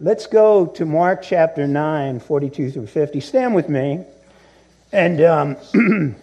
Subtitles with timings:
[0.00, 3.20] Let's go to Mark chapter 9, 42 through 50.
[3.20, 4.04] Stand with me.
[4.92, 5.56] And um,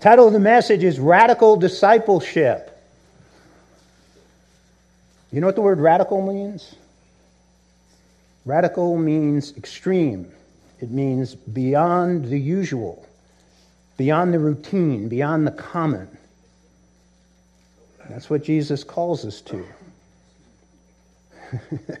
[0.00, 2.72] title of the message is Radical Discipleship.
[5.30, 6.74] You know what the word radical means?
[8.44, 10.32] Radical means extreme.
[10.80, 13.06] It means beyond the usual,
[13.96, 16.08] beyond the routine, beyond the common.
[18.08, 19.66] That's what Jesus calls us to.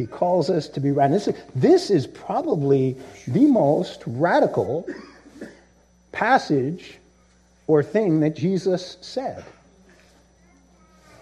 [0.00, 1.18] he calls us to be radical.
[1.18, 2.96] This is, this is probably
[3.28, 4.88] the most radical
[6.10, 6.98] passage
[7.66, 9.44] or thing that Jesus said.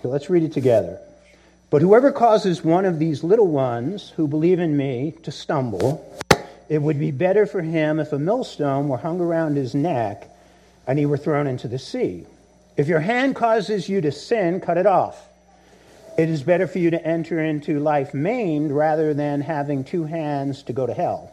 [0.02, 0.98] So let's read it together.
[1.70, 6.16] But whoever causes one of these little ones who believe in me to stumble,
[6.68, 10.30] it would be better for him if a millstone were hung around his neck
[10.86, 12.24] and he were thrown into the sea.
[12.76, 15.28] If your hand causes you to sin, cut it off.
[16.18, 20.64] It is better for you to enter into life maimed rather than having two hands
[20.64, 21.32] to go to hell,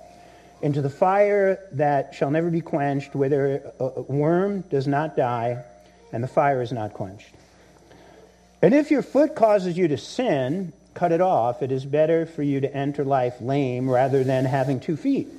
[0.62, 5.64] into the fire that shall never be quenched, where a worm does not die
[6.12, 7.34] and the fire is not quenched.
[8.62, 11.64] And if your foot causes you to sin, cut it off.
[11.64, 15.30] It is better for you to enter life lame rather than having two feet,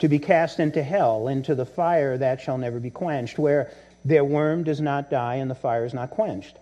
[0.00, 3.70] to be cast into hell, into the fire that shall never be quenched, where
[4.04, 6.56] their worm does not die and the fire is not quenched.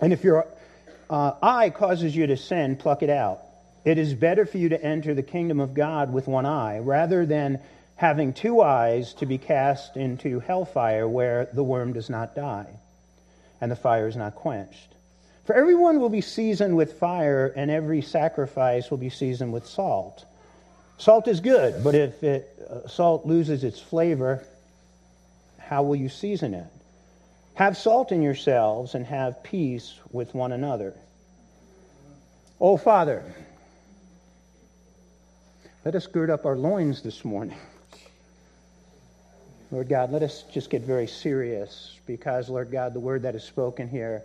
[0.00, 0.46] And if your
[1.10, 3.40] uh, eye causes you to sin, pluck it out.
[3.84, 7.24] It is better for you to enter the kingdom of God with one eye rather
[7.24, 7.60] than
[7.96, 12.68] having two eyes to be cast into hellfire where the worm does not die
[13.60, 14.94] and the fire is not quenched.
[15.44, 20.26] For everyone will be seasoned with fire, and every sacrifice will be seasoned with salt.
[20.98, 24.44] Salt is good, but if it, uh, salt loses its flavor,
[25.58, 26.66] how will you season it?
[27.58, 30.94] Have salt in yourselves and have peace with one another.
[32.60, 33.24] Oh, Father,
[35.84, 37.58] let us gird up our loins this morning.
[39.72, 43.42] Lord God, let us just get very serious because, Lord God, the word that is
[43.42, 44.22] spoken here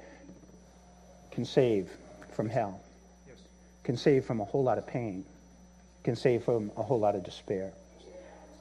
[1.32, 1.90] can save
[2.36, 2.80] from hell,
[3.84, 5.26] can save from a whole lot of pain,
[6.04, 7.74] can save from a whole lot of despair.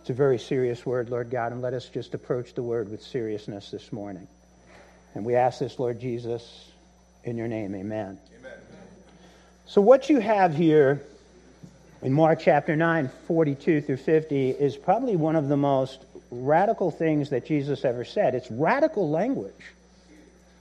[0.01, 3.03] It's a very serious word, Lord God, and let us just approach the word with
[3.03, 4.27] seriousness this morning.
[5.15, 6.71] And we ask this, Lord Jesus,
[7.25, 7.75] in your name.
[7.75, 8.19] Amen.
[8.39, 8.53] Amen.
[9.67, 11.03] So, what you have here
[12.03, 17.31] in Mark chapter 9, 42 through 50, is probably one of the most radical things
[17.31, 18.35] that Jesus ever said.
[18.35, 19.53] It's radical language.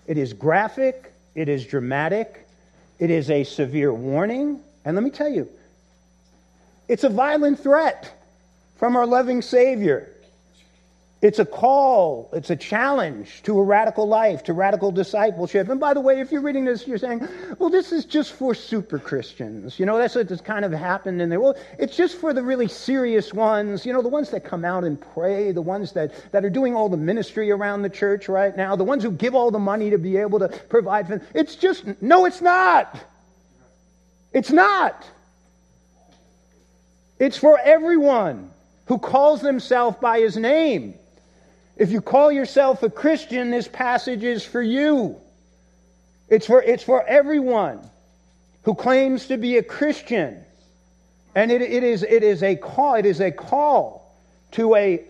[0.07, 2.45] It is graphic, it is dramatic,
[3.00, 4.59] it is a severe warning.
[4.84, 5.50] And let me tell you,
[6.88, 8.13] it's a violent threat
[8.78, 10.11] from our loving Savior.
[11.21, 15.69] It's a call, it's a challenge to a radical life, to radical discipleship.
[15.69, 17.27] And by the way, if you're reading this, you're saying,
[17.59, 19.79] well, this is just for super Christians.
[19.79, 21.39] You know, that's what what's kind of happened in there.
[21.39, 24.83] Well, it's just for the really serious ones, you know, the ones that come out
[24.83, 28.57] and pray, the ones that, that are doing all the ministry around the church right
[28.57, 31.27] now, the ones who give all the money to be able to provide for them.
[31.35, 32.99] It's just, no, it's not.
[34.33, 35.05] It's not.
[37.19, 38.49] It's for everyone
[38.85, 40.95] who calls themselves by his name.
[41.77, 45.15] If you call yourself a Christian, this passage is for you.
[46.29, 47.89] It's for, it's for everyone
[48.63, 50.43] who claims to be a Christian.
[51.35, 54.15] And it, it, is, it is a call, it is a call
[54.51, 55.03] to a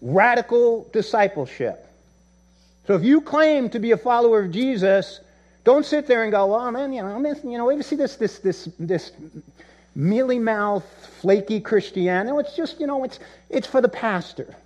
[0.00, 1.86] radical discipleship.
[2.86, 5.20] So if you claim to be a follower of Jesus,
[5.64, 8.38] don't sit there and go, well, man, you know, you know, ever see this, this,
[8.38, 9.12] this, this
[9.94, 10.84] mealy mouth,
[11.20, 12.36] flaky Christianity?
[12.38, 14.56] It's just, you know, it's, it's for the pastor.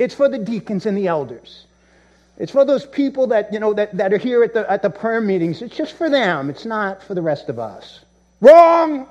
[0.00, 1.66] It's for the deacons and the elders.
[2.38, 4.88] It's for those people that, you know, that, that are here at the, at the
[4.88, 5.60] prayer meetings.
[5.60, 6.48] It's just for them.
[6.48, 8.00] It's not for the rest of us.
[8.40, 9.06] Wrong!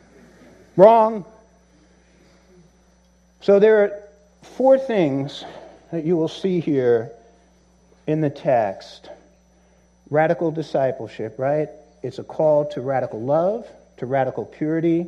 [0.78, 1.26] Wrong.
[3.42, 4.02] So there are
[4.56, 5.44] four things
[5.92, 7.12] that you will see here
[8.06, 9.10] in the text.
[10.08, 11.68] Radical discipleship, right?
[12.02, 13.68] It's a call to radical love,
[13.98, 15.06] to radical purity,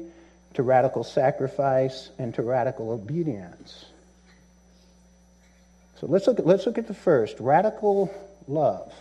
[0.52, 3.86] to radical sacrifice, and to radical obedience.
[6.00, 8.12] So let's look, at, let's look at the first radical
[8.46, 8.92] love.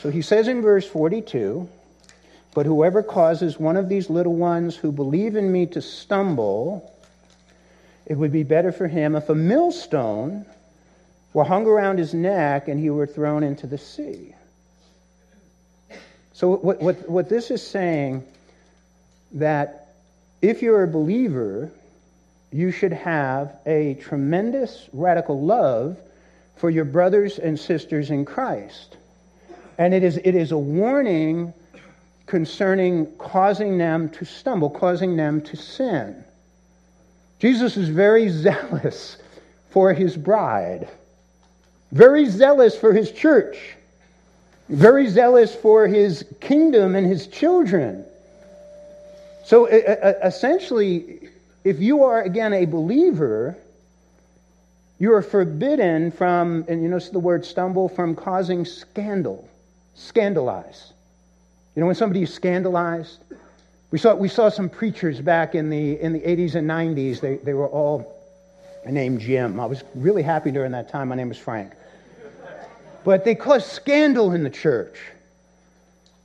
[0.00, 1.68] So he says in verse 42
[2.54, 6.92] But whoever causes one of these little ones who believe in me to stumble,
[8.06, 10.46] it would be better for him if a millstone
[11.34, 14.34] were hung around his neck and he were thrown into the sea.
[16.32, 18.24] So, what, what, what this is saying
[19.32, 19.88] that
[20.40, 21.70] if you're a believer,
[22.50, 25.98] you should have a tremendous radical love
[26.56, 28.96] for your brothers and sisters in Christ.
[29.76, 31.52] And it is, it is a warning
[32.26, 36.24] concerning causing them to stumble, causing them to sin.
[37.38, 39.18] Jesus is very zealous
[39.70, 40.88] for his bride,
[41.92, 43.76] very zealous for his church,
[44.68, 48.04] very zealous for his kingdom and his children.
[49.44, 51.30] So essentially,
[51.68, 53.54] if you are, again, a believer,
[54.98, 59.46] you are forbidden from, and you notice the word stumble, from causing scandal,
[59.94, 60.94] scandalize.
[61.76, 63.18] You know, when somebody is scandalized,
[63.90, 67.20] we saw, we saw some preachers back in the, in the 80s and 90s.
[67.20, 68.18] They, they were all
[68.86, 69.60] named Jim.
[69.60, 71.08] I was really happy during that time.
[71.08, 71.74] My name was Frank.
[73.04, 74.96] But they caused scandal in the church.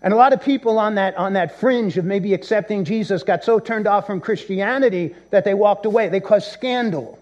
[0.03, 3.45] And a lot of people on that, on that fringe of maybe accepting Jesus got
[3.45, 6.09] so turned off from Christianity that they walked away.
[6.09, 7.17] They caused scandal.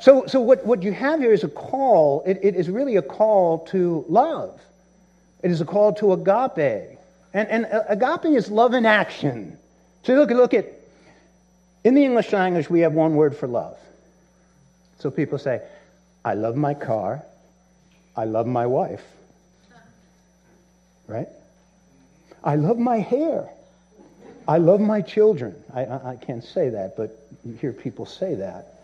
[0.00, 2.22] So, so what, what you have here is a call.
[2.26, 4.58] It, it is really a call to love.
[5.42, 6.98] It is a call to agape.
[7.34, 9.58] And, and uh, agape is love in action.
[10.04, 10.72] So look, look at,
[11.84, 13.76] in the English language, we have one word for love.
[15.00, 15.60] So people say,
[16.24, 17.22] I love my car,
[18.16, 19.04] I love my wife.
[21.08, 21.28] Right?
[22.44, 23.48] I love my hair.
[24.46, 25.56] I love my children.
[25.74, 28.74] I, I, I can't say that, but you hear people say that.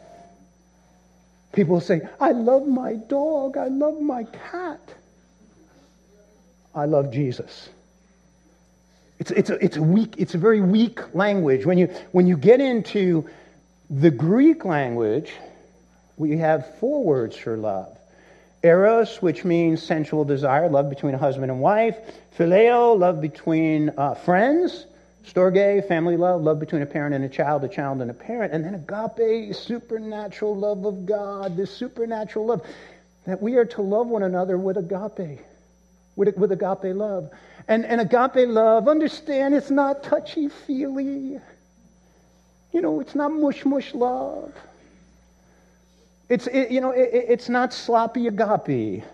[1.53, 3.57] People say, I love my dog.
[3.57, 4.81] I love my cat.
[6.75, 7.69] I love Jesus.
[9.21, 11.65] It's, it's, a, it's, a weak, it's a very weak language.
[11.65, 13.29] When you, when you get into
[13.89, 15.31] the Greek language,
[16.17, 17.97] we have four words for love
[18.65, 21.97] eros, which means sensual desire, love between a husband and wife,
[22.37, 24.87] phileo, love between uh, friends,
[25.27, 28.53] storge, family love, love between a parent and a child, a child and a parent,
[28.53, 32.67] and then agape, supernatural love of God, this supernatural love
[33.27, 35.41] that we are to love one another with agape
[36.17, 37.31] with, with agape love.
[37.69, 41.41] And, and agape love, understand, it's not touchy feely.
[42.73, 44.53] You know, it's not mush mush love.
[46.29, 49.05] It's, it, you know, it, it's not sloppy agape.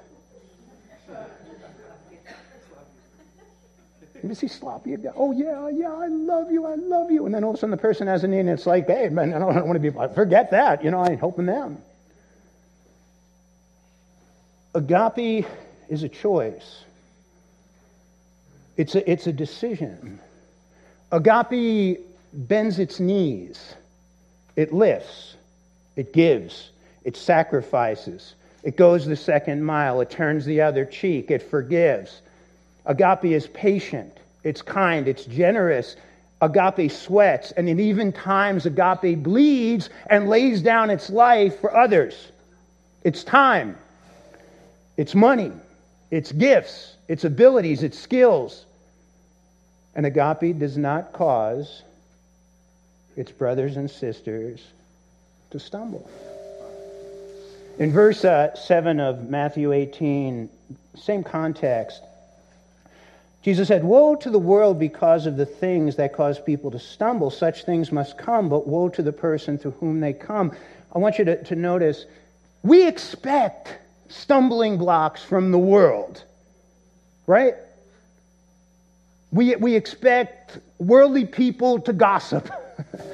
[4.22, 5.12] You see sloppy agape.
[5.16, 7.24] Oh, yeah, yeah, I love you, I love you.
[7.26, 9.08] And then all of a sudden the person has a need and it's like, hey,
[9.08, 10.84] man, I don't want to be, forget that.
[10.84, 11.78] You know, I ain't helping them.
[14.74, 15.46] Agape
[15.88, 16.84] is a choice.
[18.76, 20.20] It's a, it's a decision.
[21.12, 22.00] Agape
[22.32, 23.74] bends its knees,
[24.54, 25.34] it lifts,
[25.96, 26.70] it gives,
[27.05, 32.20] it sacrifices, it goes the second mile, it turns the other cheek, it forgives.
[32.87, 35.97] Agape is patient, it's kind, it's generous.
[36.43, 42.32] Agape sweats, and in even times, agape bleeds and lays down its life for others.
[43.05, 43.76] It's time,
[44.96, 45.53] it's money,
[46.11, 48.64] it's gifts, its abilities, its skills.
[49.94, 51.82] And agape does not cause
[53.17, 54.64] its brothers and sisters
[55.50, 56.08] to stumble.
[57.81, 60.50] In verse uh, 7 of Matthew 18,
[60.97, 62.03] same context,
[63.43, 67.31] Jesus said, Woe to the world because of the things that cause people to stumble.
[67.31, 70.55] Such things must come, but woe to the person through whom they come.
[70.94, 72.05] I want you to, to notice
[72.62, 73.79] we expect
[74.11, 76.23] stumbling blocks from the world,
[77.27, 77.55] right?
[79.32, 82.50] We, we expect worldly people to gossip.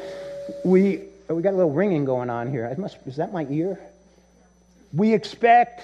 [0.65, 2.67] we, we got a little ringing going on here.
[2.67, 3.79] I must, is that my ear?
[4.93, 5.83] We expect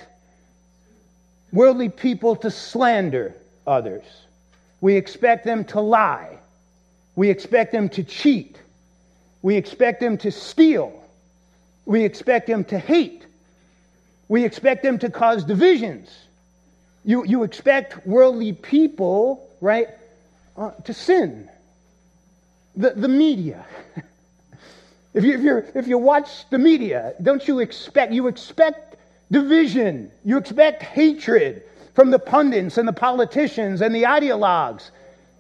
[1.53, 3.35] worldly people to slander
[3.67, 4.05] others.
[4.81, 6.39] We expect them to lie.
[7.15, 8.59] We expect them to cheat.
[9.43, 11.03] We expect them to steal.
[11.85, 13.27] We expect them to hate.
[14.29, 16.09] We expect them to cause divisions.
[17.05, 19.89] You, you expect worldly people, right,
[20.57, 21.51] uh, to sin.
[22.77, 23.65] The, the media.
[25.15, 28.97] if, you, if, you if you watch the media, don't you expect, you expect
[29.31, 31.63] division, you expect hatred
[31.95, 34.91] from the pundits and the politicians and the ideologues.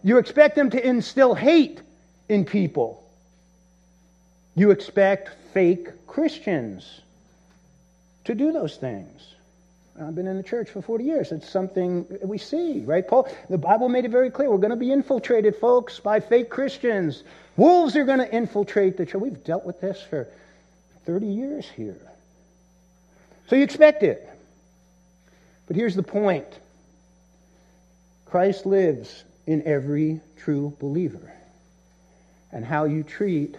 [0.02, 1.80] You expect them to instill hate
[2.28, 3.02] in people.
[4.54, 7.00] You expect fake Christians
[8.24, 9.31] to do those things.
[10.00, 11.32] I've been in the church for 40 years.
[11.32, 13.06] It's something we see, right?
[13.06, 14.50] Paul, the Bible made it very clear.
[14.50, 17.22] We're going to be infiltrated, folks, by fake Christians.
[17.56, 19.20] Wolves are going to infiltrate the church.
[19.20, 20.28] We've dealt with this for
[21.04, 22.00] 30 years here.
[23.48, 24.28] So you expect it.
[25.66, 26.46] But here's the point
[28.24, 31.32] Christ lives in every true believer.
[32.50, 33.56] And how you treat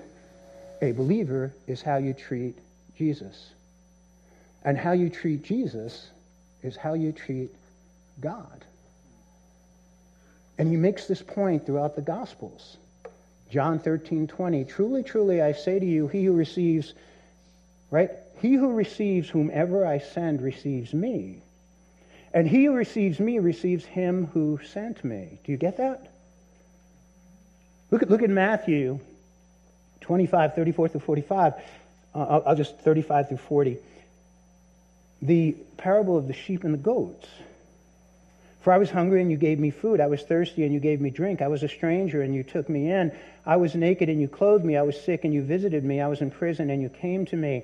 [0.82, 2.58] a believer is how you treat
[2.98, 3.52] Jesus.
[4.66, 6.10] And how you treat Jesus
[6.64, 7.52] is how you treat
[8.20, 8.66] God.
[10.58, 12.78] And he makes this point throughout the Gospels.
[13.50, 14.66] John 13, 20.
[14.66, 16.94] Truly, truly, I say to you, he who receives,
[17.92, 18.12] right?
[18.40, 21.42] He who receives whomever I send receives me.
[22.34, 25.40] And he who receives me receives him who sent me.
[25.44, 26.08] Do you get that?
[27.92, 29.00] Look at, look at Matthew
[30.02, 31.54] 25, 34 through 45.
[31.54, 31.60] Uh,
[32.16, 33.78] I'll, I'll just 35 through 40.
[35.26, 37.28] The parable of the sheep and the goats.
[38.60, 40.02] For I was hungry and you gave me food.
[40.02, 41.42] I was thirsty and you gave me drink.
[41.42, 43.12] I was a stranger and you took me in.
[43.46, 44.76] I was naked and you clothed me.
[44.76, 46.02] I was sick and you visited me.
[46.02, 47.64] I was in prison and you came to me.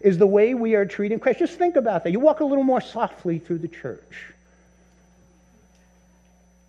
[0.00, 1.40] is the way we are treating Christ.
[1.40, 2.12] Just think about that.
[2.12, 4.32] You walk a little more softly through the church.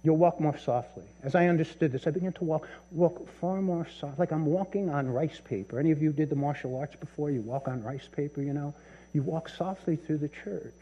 [0.04, 1.04] You'll walk more softly.
[1.24, 4.90] As I understood this, I began to walk, walk far more soft, like I'm walking
[4.90, 5.78] on rice paper.
[5.78, 7.30] Any of you did the martial arts before?
[7.32, 8.74] You walk on rice paper, you know?
[9.14, 10.74] You walk softly through the church.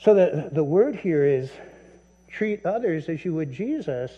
[0.00, 1.50] So the, the word here is
[2.30, 4.10] treat others as you would Jesus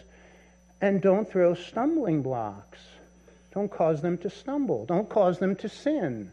[0.80, 2.78] and don't throw stumbling blocks.
[3.58, 4.86] Don't cause them to stumble.
[4.86, 6.30] Don't cause them to sin.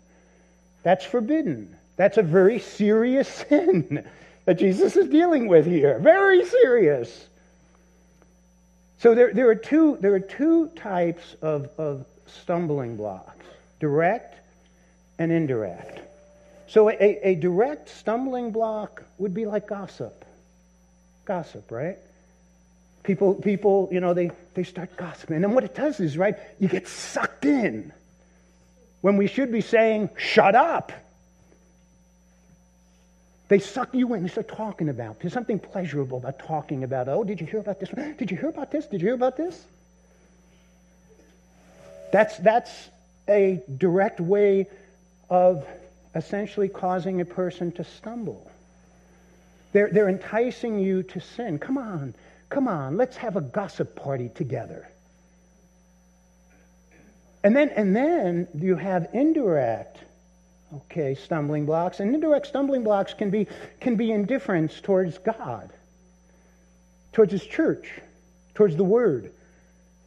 [0.83, 1.75] That's forbidden.
[1.95, 4.07] That's a very serious sin
[4.45, 5.97] that Jesus is dealing with here.
[5.97, 7.27] Very serious.
[8.99, 13.47] So there, there, are, two, there are two types of, of stumbling blocks
[13.79, 14.35] direct
[15.17, 16.01] and indirect.
[16.67, 20.25] So a, a direct stumbling block would be like gossip.
[21.25, 21.97] Gossip, right?
[23.05, 25.43] People, people, you know, they, they start gossiping.
[25.43, 27.93] And what it does is, right, you get sucked in
[29.01, 30.91] when we should be saying, shut up.
[33.47, 34.23] They suck you in.
[34.23, 35.19] They start talking about.
[35.19, 37.07] There's something pleasurable about talking about.
[37.07, 37.89] Oh, did you hear about this?
[38.17, 38.87] Did you hear about this?
[38.87, 39.63] Did you hear about this?
[42.11, 42.71] That's, that's
[43.29, 44.67] a direct way
[45.29, 45.63] of
[46.15, 48.49] essentially causing a person to stumble.
[49.73, 51.59] They're, they're enticing you to sin.
[51.59, 52.15] Come on,
[52.49, 54.87] Come on, let's have a gossip party together.
[57.43, 59.99] And then, and then you have indirect,
[60.73, 61.99] okay, stumbling blocks.
[61.99, 63.47] And indirect stumbling blocks can be,
[63.79, 65.71] can be indifference towards God,
[67.13, 67.91] towards His church,
[68.55, 69.31] towards the Word,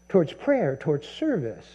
[0.08, 1.66] towards prayer, towards service.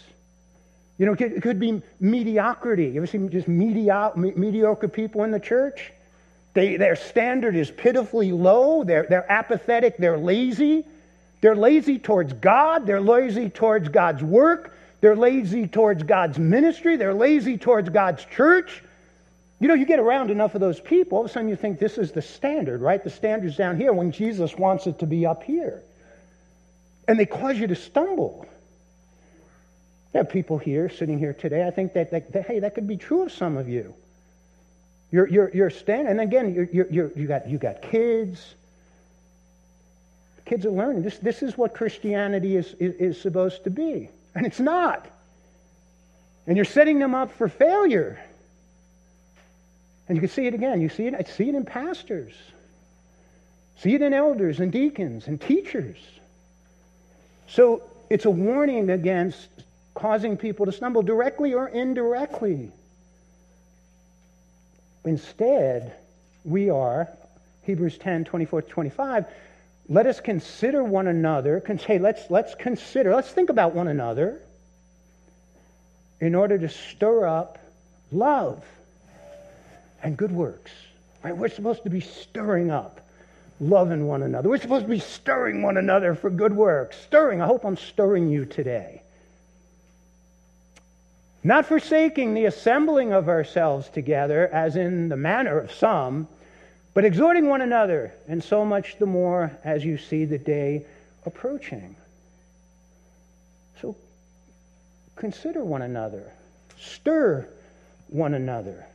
[0.98, 2.88] You know, it could, be mediocrity.
[2.88, 5.92] You ever seen just medio- mediocre people in the church?
[6.54, 8.84] They, their standard is pitifully low.
[8.84, 9.98] They're, they're apathetic.
[9.98, 10.86] They're lazy.
[11.42, 12.86] They're lazy towards God.
[12.86, 14.76] They're lazy towards God's work.
[15.02, 16.96] They're lazy towards God's ministry.
[16.96, 18.84] They're lazy towards God's church.
[19.60, 21.80] You know, you get around enough of those people, all of a sudden you think
[21.80, 23.04] this is the standard, right?
[23.04, 25.82] The standard's down here when Jesus wants it to be up here.
[27.08, 28.46] And they cause you to stumble.
[30.12, 32.88] There are people here, sitting here today, I think that, that, that hey, that could
[32.88, 33.94] be true of some of you.
[35.14, 38.56] You're, you're, you're standing, and again, you're, you're, you're, you, got, you got kids.
[40.44, 41.04] Kids are learning.
[41.04, 45.06] This, this is what Christianity is, is, is supposed to be, and it's not.
[46.48, 48.20] And you're setting them up for failure.
[50.08, 50.82] And you can see it again.
[50.82, 52.34] You see it, I see it in pastors.
[53.82, 55.98] See it in elders and deacons and teachers.
[57.48, 59.48] So it's a warning against
[59.94, 62.72] causing people to stumble directly or indirectly.
[65.06, 65.94] Instead,
[66.44, 67.10] we are,
[67.64, 69.26] Hebrews 10 24 25,
[69.90, 71.62] let us consider one another.
[71.86, 74.42] Hey, let's, let's consider, let's think about one another
[76.22, 77.60] in order to stir up
[78.12, 78.64] love
[80.02, 80.72] and good works.
[81.22, 81.36] Right?
[81.36, 83.02] We're supposed to be stirring up
[83.60, 84.50] love in one another.
[84.50, 86.98] We're supposed to be stirring one another for good works.
[86.98, 87.42] Stirring.
[87.42, 89.03] I hope I'm stirring you today
[91.44, 96.28] not forsaking the assembling of ourselves together, as in the manner of some,
[96.94, 100.86] but exhorting one another, and so much the more as you see the day
[101.26, 101.96] approaching.
[103.82, 103.96] So
[105.16, 106.32] consider one another,
[106.80, 107.48] stir
[108.08, 108.86] one another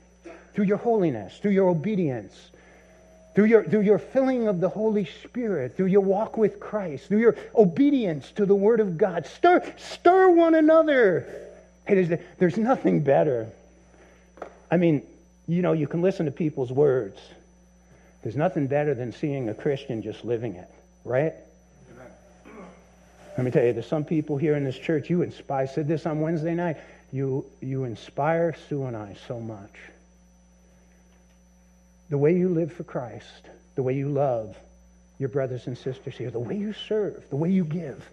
[0.54, 2.34] through your holiness, through your obedience,
[3.34, 7.20] through your, through your filling of the Holy Spirit, through your walk with Christ, through
[7.20, 9.26] your obedience to the Word of God.
[9.26, 11.47] Stir, stir one another
[11.88, 13.48] Hey, there's, there's nothing better.
[14.70, 15.02] I mean,
[15.46, 17.18] you know, you can listen to people's words.
[18.22, 20.68] There's nothing better than seeing a Christian just living it,
[21.02, 21.32] right?
[23.38, 25.88] Let me tell you, there's some people here in this church, you inspire, I said
[25.88, 26.76] this on Wednesday night,
[27.10, 29.72] you, you inspire Sue and I so much.
[32.10, 34.54] The way you live for Christ, the way you love
[35.18, 38.06] your brothers and sisters here, the way you serve, the way you give.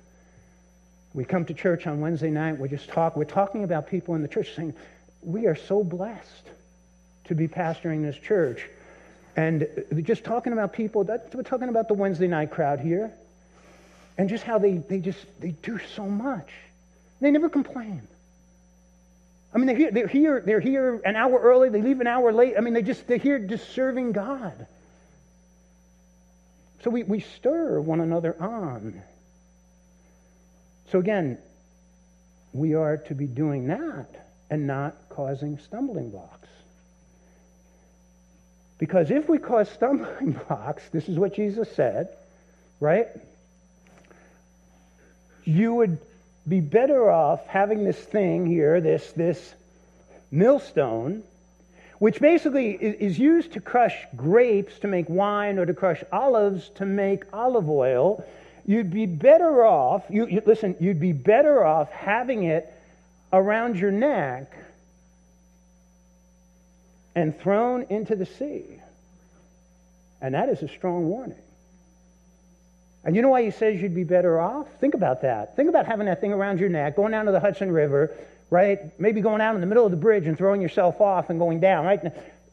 [1.15, 4.21] We come to church on Wednesday night, we just talk, we're talking about people in
[4.21, 4.73] the church saying,
[5.21, 6.49] we are so blessed
[7.25, 8.67] to be pastoring this church.
[9.37, 9.65] And
[10.03, 13.13] just talking about people, that, we're talking about the Wednesday night crowd here
[14.17, 16.49] and just how they, they just they do so much.
[17.21, 18.01] They never complain.
[19.53, 22.33] I mean, they're here, they're here, they're here an hour early, they leave an hour
[22.33, 22.55] late.
[22.57, 24.67] I mean, they just they're here just serving God.
[26.83, 29.01] So we, we stir one another on.
[30.95, 31.37] So again,
[32.53, 34.07] we are to be doing that
[34.49, 36.47] and not causing stumbling blocks.
[38.77, 42.15] Because if we cause stumbling blocks, this is what Jesus said,
[42.79, 43.07] right?
[45.43, 45.97] you would
[46.47, 49.53] be better off having this thing here, this, this
[50.31, 51.23] millstone,
[51.99, 56.85] which basically is used to crush grapes to make wine or to crush olives to
[56.85, 58.25] make olive oil.
[58.65, 62.71] You'd be better off, you, you, listen, you'd be better off having it
[63.31, 64.51] around your neck
[67.13, 68.81] and thrown into the sea.
[70.21, 71.37] And that is a strong warning.
[73.03, 74.67] And you know why he says you'd be better off?
[74.79, 75.55] Think about that.
[75.55, 78.15] Think about having that thing around your neck, going down to the Hudson River,
[78.49, 78.99] right?
[78.99, 81.59] Maybe going out in the middle of the bridge and throwing yourself off and going
[81.59, 82.01] down, right?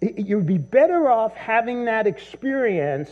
[0.03, 3.09] You'd be better off having that experience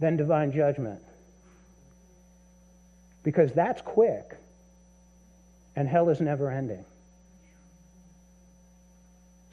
[0.00, 1.02] than divine judgment.
[3.26, 4.36] Because that's quick,
[5.74, 6.84] and hell is never ending.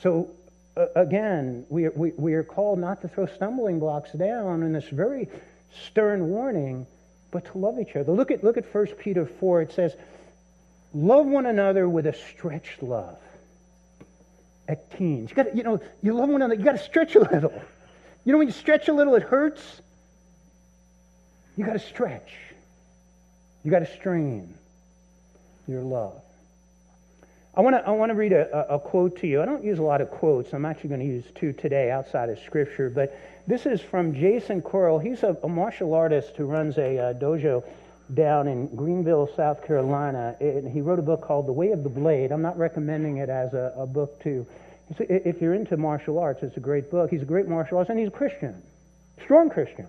[0.03, 0.29] So,
[0.77, 4.87] uh, again, we, we, we are called not to throw stumbling blocks down in this
[4.89, 5.27] very
[5.87, 6.85] stern warning,
[7.31, 8.11] but to love each other.
[8.11, 9.63] Look at, look at 1 Peter 4.
[9.63, 9.95] It says,
[10.93, 13.17] Love one another with a stretched love.
[14.69, 15.31] ektenes.
[15.31, 17.59] You got you know, you love one another, you got to stretch a little.
[18.23, 19.81] You know, when you stretch a little, it hurts.
[21.57, 22.29] You got to stretch.
[23.63, 24.53] You got to strain
[25.67, 26.21] your love.
[27.55, 29.41] I want to I want to read a, a, quote to you.
[29.41, 30.53] I don't use a lot of quotes.
[30.53, 34.61] I'm actually going to use two today outside of Scripture, but this is from Jason
[34.61, 35.01] Correll.
[35.01, 37.63] He's a, a martial artist who runs a, a, uh, dojo
[38.13, 40.35] down in Greenville, South Carolina.
[40.39, 42.31] And he wrote a book called The Way of the Blade.
[42.31, 44.45] I'm not recommending it as a, a book to.
[44.99, 47.09] If you're into martial arts, it's a great book.
[47.09, 48.61] He's a great martial artist, and he's a Christian,
[49.23, 49.87] strong Christian.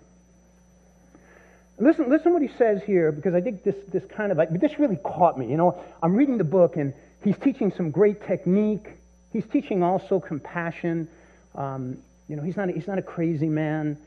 [1.78, 4.78] Listen, listen what he says here, because I think this, this kind of, like, this
[4.78, 5.50] really caught me.
[5.50, 8.87] You know, I'm reading the book, and he's teaching some great technique.
[9.32, 11.08] He's teaching also compassion.
[11.54, 13.98] Um, you know, he's not, he's not a crazy man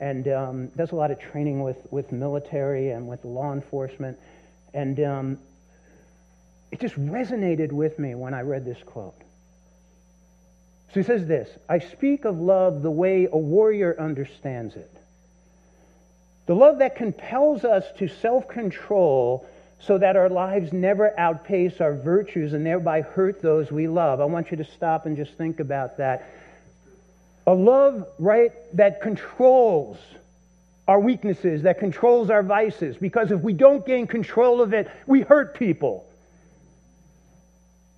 [0.00, 4.18] and um, does a lot of training with, with military and with law enforcement.
[4.72, 5.38] And um,
[6.70, 9.14] it just resonated with me when I read this quote.
[10.92, 14.90] So he says this I speak of love the way a warrior understands it.
[16.46, 19.46] The love that compels us to self control
[19.80, 24.20] so that our lives never outpace our virtues and thereby hurt those we love.
[24.20, 26.30] I want you to stop and just think about that.
[27.46, 29.98] A love, right, that controls
[30.88, 32.96] our weaknesses, that controls our vices.
[32.96, 36.06] Because if we don't gain control of it, we hurt people.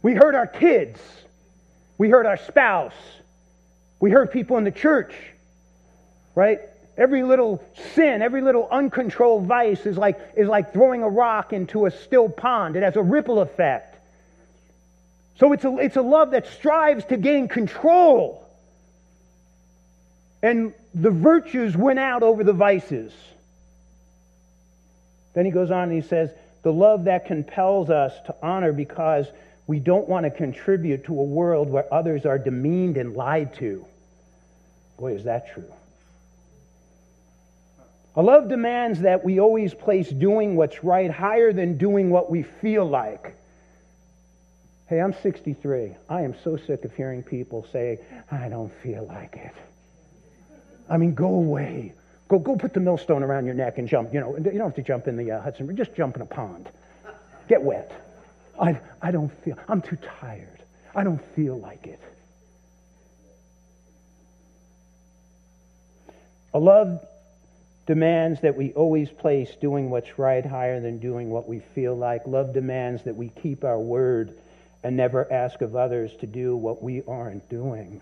[0.03, 1.01] We hurt our kids.
[1.99, 2.95] We hurt our spouse.
[4.01, 5.15] We hurt people in the church,
[6.35, 6.61] right?
[6.97, 7.63] Every little
[7.95, 12.29] sin, every little uncontrolled vice is like, is like throwing a rock into a still
[12.29, 12.77] pond.
[12.77, 13.97] It has a ripple effect.
[15.39, 18.47] So it's a, it's a love that strives to gain control
[20.43, 23.13] and the virtues win out over the vices.
[25.35, 26.31] Then he goes on and he says,
[26.63, 29.27] the love that compels us to honor because
[29.67, 33.85] we don't want to contribute to a world where others are demeaned and lied to.
[34.99, 35.71] Boy, is that true.
[38.17, 42.43] A love demands that we always place doing what's right higher than doing what we
[42.43, 43.37] feel like.
[44.87, 45.97] Hey, I'm 63.
[46.09, 47.99] I am so sick of hearing people say,
[48.31, 49.55] I don't feel like it.
[50.89, 51.93] I mean, go away.
[52.29, 54.15] Go, go put the millstone around your neck and jump.
[54.15, 55.77] You know, you don't have to jump in the uh, Hudson River.
[55.77, 56.69] Just jump in a pond.
[57.49, 57.93] Get wet.
[58.59, 60.63] I, I don't feel, I'm too tired.
[60.95, 62.01] I don't feel like it.
[66.55, 67.01] A love
[67.87, 72.27] demands that we always place doing what's right higher than doing what we feel like.
[72.27, 74.37] Love demands that we keep our word
[74.83, 78.01] and never ask of others to do what we aren't doing.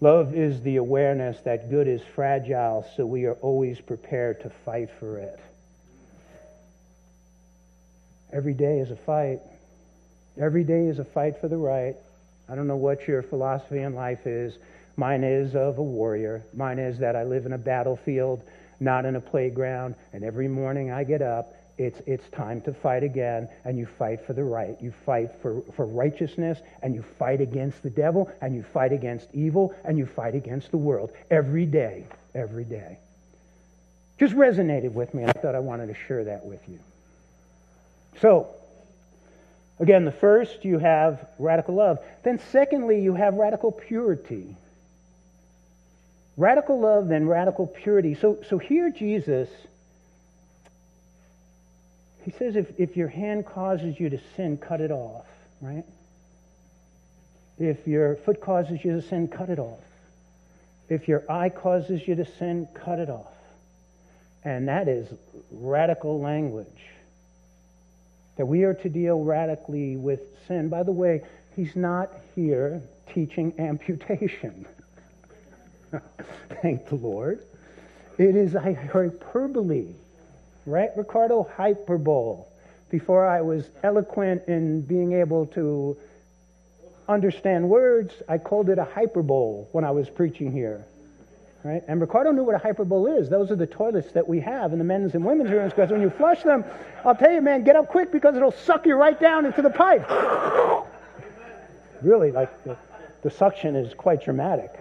[0.00, 4.90] Love is the awareness that good is fragile, so we are always prepared to fight
[4.98, 5.40] for it.
[8.32, 9.40] Every day is a fight.
[10.38, 11.94] Every day is a fight for the right.
[12.48, 14.58] I don't know what your philosophy in life is.
[14.96, 16.44] Mine is of a warrior.
[16.54, 18.42] Mine is that I live in a battlefield,
[18.80, 19.94] not in a playground.
[20.12, 24.24] And every morning I get up it's, it's time to fight again, and you fight
[24.24, 24.76] for the right.
[24.80, 29.28] You fight for, for righteousness, and you fight against the devil, and you fight against
[29.32, 32.98] evil, and you fight against the world every day, every day.
[34.20, 36.78] Just resonated with me, and I thought I wanted to share that with you.
[38.20, 38.46] So,
[39.80, 41.98] again, the first, you have radical love.
[42.22, 44.54] Then, secondly, you have radical purity.
[46.36, 48.14] Radical love, then radical purity.
[48.14, 49.48] So, so here, Jesus
[52.24, 55.26] he says if, if your hand causes you to sin, cut it off,
[55.60, 55.84] right?
[57.58, 59.80] If your foot causes you to sin, cut it off.
[60.88, 63.32] If your eye causes you to sin, cut it off.
[64.42, 65.06] And that is
[65.50, 66.66] radical language.
[68.36, 70.70] That we are to deal radically with sin.
[70.70, 71.22] By the way,
[71.54, 72.80] he's not here
[73.12, 74.66] teaching amputation.
[76.62, 77.40] Thank the Lord.
[78.18, 79.94] It is hyperbole
[80.66, 81.48] right, Ricardo?
[81.56, 82.44] Hyperbole.
[82.90, 85.96] Before I was eloquent in being able to
[87.08, 90.84] understand words, I called it a hyperbole when I was preaching here.
[91.64, 91.82] Right?
[91.88, 93.30] And Ricardo knew what a hyperbole is.
[93.30, 96.02] Those are the toilets that we have in the men's and women's rooms because when
[96.02, 96.62] you flush them,
[97.04, 99.70] I'll tell you, man, get up quick because it'll suck you right down into the
[99.70, 100.06] pipe.
[102.02, 102.76] really, like the,
[103.22, 104.78] the suction is quite dramatic.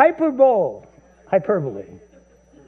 [0.00, 0.86] Hyperbole,
[1.26, 1.84] hyperbole.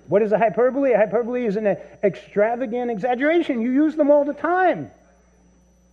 [0.08, 0.92] What is a hyperbole?
[0.92, 3.62] A hyperbole is an extravagant exaggeration.
[3.62, 4.90] You use them all the time.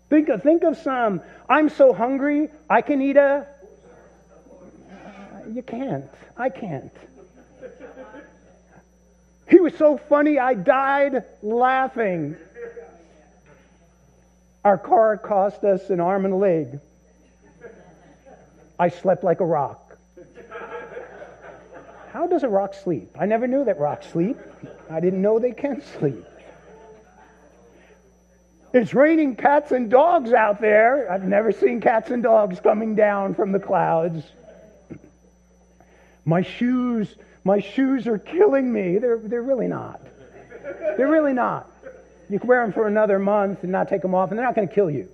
[0.09, 1.21] Think of, think of some.
[1.47, 3.47] I'm so hungry, I can eat a.
[4.91, 6.09] Uh, you can't.
[6.35, 6.91] I can't.
[9.49, 12.35] He was so funny, I died laughing.
[14.65, 16.81] Our car cost us an arm and a leg.
[18.77, 19.88] I slept like a rock.
[22.11, 23.15] How does a rock sleep?
[23.19, 24.37] I never knew that rocks sleep.
[24.89, 26.25] I didn't know they can sleep.
[28.73, 31.11] It's raining cats and dogs out there.
[31.11, 34.23] I've never seen cats and dogs coming down from the clouds.
[36.25, 38.97] My shoes, my shoes are killing me.
[38.97, 40.01] They're, they're really not.
[40.97, 41.69] They're really not.
[42.29, 44.55] You can wear them for another month and not take them off, and they're not
[44.55, 45.09] going to kill you.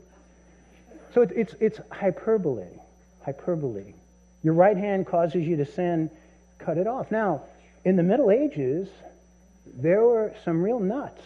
[1.13, 2.67] So it's, it's, it's hyperbole.
[3.23, 3.93] Hyperbole.
[4.43, 6.10] Your right hand causes you to sin
[6.65, 7.12] cut it off.
[7.12, 7.43] Now,
[7.84, 8.89] in the Middle Ages,
[9.65, 11.21] there were some real nuts.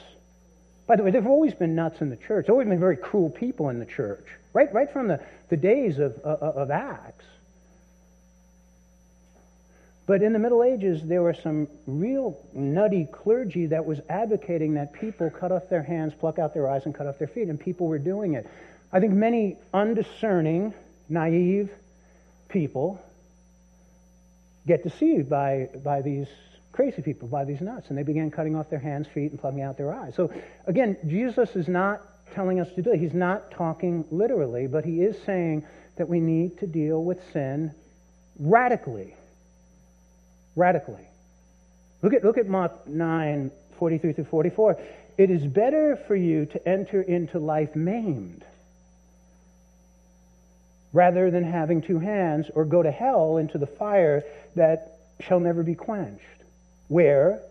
[0.88, 2.47] By the way, there have always been nuts in the church.
[2.47, 5.99] There always been very cruel people in the church, right, right from the, the days
[5.99, 7.25] of, uh, of Acts.
[10.08, 14.91] But in the Middle Ages, there were some real nutty clergy that was advocating that
[14.93, 17.60] people cut off their hands, pluck out their eyes, and cut off their feet, and
[17.60, 18.49] people were doing it.
[18.91, 20.73] I think many undiscerning,
[21.08, 21.69] naive
[22.47, 22.99] people
[24.69, 26.27] get deceived by, by these
[26.71, 27.89] crazy people, by these nuts.
[27.89, 30.15] And they began cutting off their hands, feet, and plugging out their eyes.
[30.15, 30.32] So
[30.67, 32.01] again, Jesus is not
[32.34, 32.99] telling us to do it.
[32.99, 35.65] He's not talking literally, but he is saying
[35.97, 37.73] that we need to deal with sin
[38.38, 39.15] radically.
[40.55, 41.08] Radically.
[42.03, 44.79] Look at, look at Mark 9, 43 through 44.
[45.17, 48.45] It is better for you to enter into life maimed
[50.93, 54.23] rather than having two hands or go to hell into the fire
[54.56, 56.23] that shall never be quenched,
[56.88, 57.41] where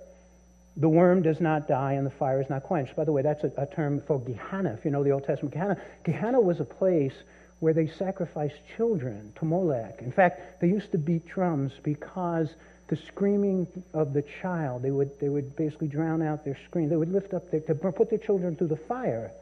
[0.76, 2.96] the worm does not die and the fire is not quenched.
[2.96, 4.74] By the way, that's a, a term for Gehenna.
[4.74, 5.80] If you know the Old Testament, Gehenna.
[6.04, 7.14] Gehenna was a place
[7.60, 10.00] where they sacrificed children to Molech.
[10.00, 12.48] In fact, they used to beat drums because
[12.86, 16.88] the screaming of the child, they would, they would basically drown out their scream.
[16.88, 19.32] They would lift up their, to put their children through the fire.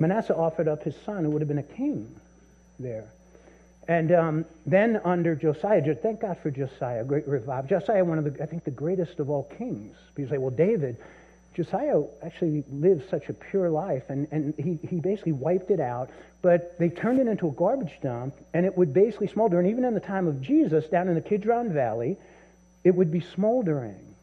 [0.00, 2.20] Manasseh offered up his son, who would have been a king
[2.78, 3.08] there.
[3.88, 7.68] And um, then under Josiah, thank God for Josiah, great revival.
[7.68, 9.94] Josiah, one of the, I think, the greatest of all kings.
[10.16, 10.96] People say, well, David,
[11.54, 16.10] Josiah actually lived such a pure life, and, and he, he basically wiped it out,
[16.42, 19.58] but they turned it into a garbage dump, and it would basically smolder.
[19.60, 22.16] And even in the time of Jesus, down in the Kidron Valley,
[22.82, 24.14] it would be smoldering.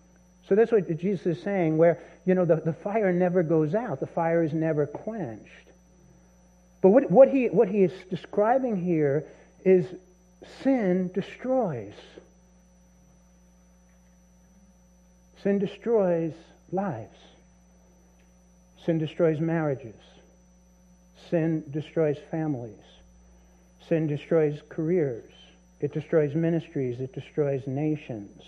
[0.49, 4.01] So that's what Jesus is saying, where, you know, the, the fire never goes out,
[4.01, 5.71] the fire is never quenched.
[6.83, 9.23] But what, what, he, what he is describing here
[9.63, 9.85] is
[10.61, 11.93] sin destroys.
[15.41, 16.33] Sin destroys
[16.73, 17.17] lives.
[18.85, 19.95] Sin destroys marriages.
[21.29, 22.75] Sin destroys families.
[23.87, 25.31] Sin destroys careers.
[25.79, 28.41] it destroys ministries, it destroys nations.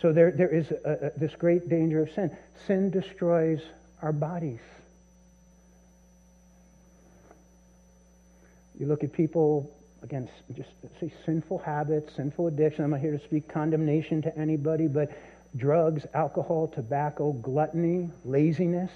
[0.00, 2.36] So there, there is a, a, this great danger of sin.
[2.66, 3.60] Sin destroys
[4.00, 4.60] our bodies.
[8.82, 12.82] You look at people, again, just say sinful habits, sinful addiction.
[12.82, 15.12] I'm not here to speak condemnation to anybody, but
[15.56, 18.90] drugs, alcohol, tobacco, gluttony, laziness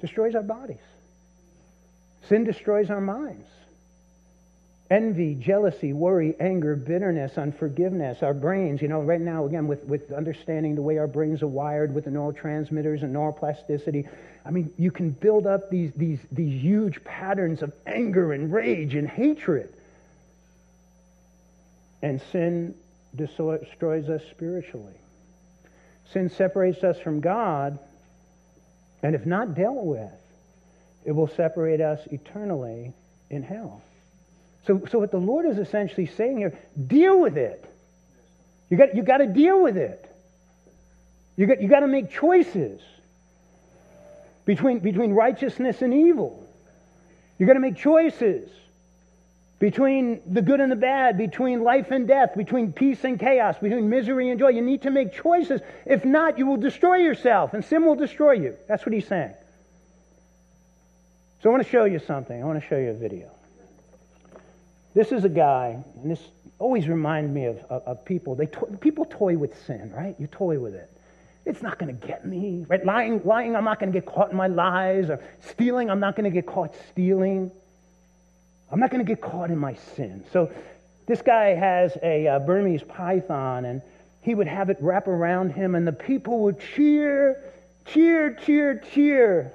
[0.00, 0.80] destroys our bodies.
[2.26, 3.46] Sin destroys our minds.
[4.90, 10.10] Envy, jealousy, worry, anger, bitterness, unforgiveness, our brains, you know, right now, again, with, with
[10.10, 14.08] understanding the way our brains are wired with the neurotransmitters and neuroplasticity,
[14.44, 18.96] I mean, you can build up these, these, these huge patterns of anger and rage
[18.96, 19.72] and hatred.
[22.02, 22.74] And sin
[23.14, 24.94] destroys us spiritually.
[26.12, 27.78] Sin separates us from God,
[29.04, 30.10] and if not dealt with,
[31.04, 32.92] it will separate us eternally
[33.28, 33.82] in hell.
[34.66, 37.64] So, so what the Lord is essentially saying here, deal with it.
[38.68, 40.04] You got, you got to deal with it.
[41.36, 42.80] You got, you got to make choices
[44.44, 46.46] between, between righteousness and evil.
[47.38, 48.50] You got to make choices
[49.58, 53.88] between the good and the bad, between life and death, between peace and chaos, between
[53.88, 54.48] misery and joy.
[54.48, 55.60] You need to make choices.
[55.86, 58.56] If not, you will destroy yourself, and sin will destroy you.
[58.68, 59.34] That's what he's saying.
[61.42, 62.42] So I want to show you something.
[62.42, 63.30] I want to show you a video.
[64.94, 66.20] This is a guy, and this
[66.58, 68.34] always reminds me of, of, of people.
[68.34, 70.16] They to, people toy with sin, right?
[70.18, 70.90] You toy with it.
[71.46, 72.84] It's not going to get me, right?
[72.84, 76.16] Lying, lying, I'm not going to get caught in my lies, or stealing, I'm not
[76.16, 77.50] going to get caught stealing.
[78.70, 80.24] I'm not going to get caught in my sin.
[80.32, 80.52] So
[81.06, 83.82] this guy has a uh, Burmese python, and
[84.22, 87.42] he would have it wrap around him, and the people would cheer,
[87.86, 89.52] cheer, cheer, cheer.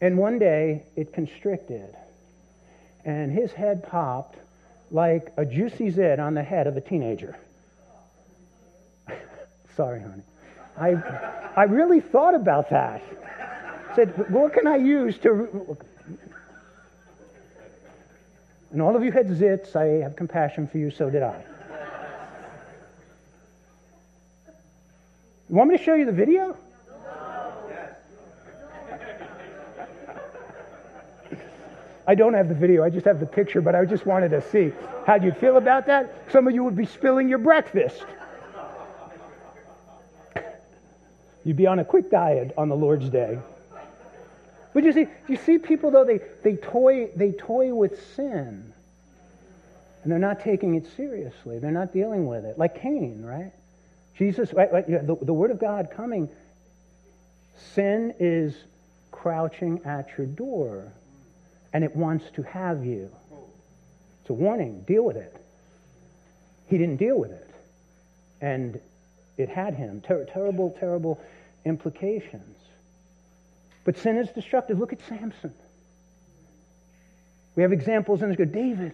[0.00, 1.94] And one day it constricted
[3.04, 4.38] and his head popped
[4.90, 7.36] like a juicy zit on the head of a teenager.
[9.76, 10.22] Sorry, honey.
[10.78, 10.90] I,
[11.56, 13.02] I really thought about that.
[13.94, 15.76] Said, what can I use to.
[18.70, 19.76] And all of you had zits.
[19.76, 21.44] I have compassion for you, so did I.
[25.50, 26.56] You want me to show you the video?
[32.06, 34.42] I don't have the video, I just have the picture, but I just wanted to
[34.50, 34.72] see
[35.06, 36.12] how you'd feel about that.
[36.32, 38.04] Some of you would be spilling your breakfast.
[41.44, 43.38] You'd be on a quick diet on the Lord's day.
[44.74, 48.72] But you see, you see people though they, they toy they toy with sin.
[50.02, 51.58] And they're not taking it seriously.
[51.60, 52.58] They're not dealing with it.
[52.58, 53.52] Like Cain, right?
[54.18, 56.28] Jesus, right, right, the, the word of God coming.
[57.74, 58.54] Sin is
[59.12, 60.92] crouching at your door
[61.72, 63.10] and it wants to have you.
[64.20, 64.82] It's a warning.
[64.82, 65.36] Deal with it.
[66.68, 67.50] He didn't deal with it.
[68.40, 68.80] And
[69.36, 70.00] it had him.
[70.00, 71.20] Ter- terrible, terrible
[71.64, 72.56] implications.
[73.84, 74.78] But sin is destructive.
[74.78, 75.52] Look at Samson.
[77.56, 78.32] We have examples in.
[78.34, 78.92] Go, David.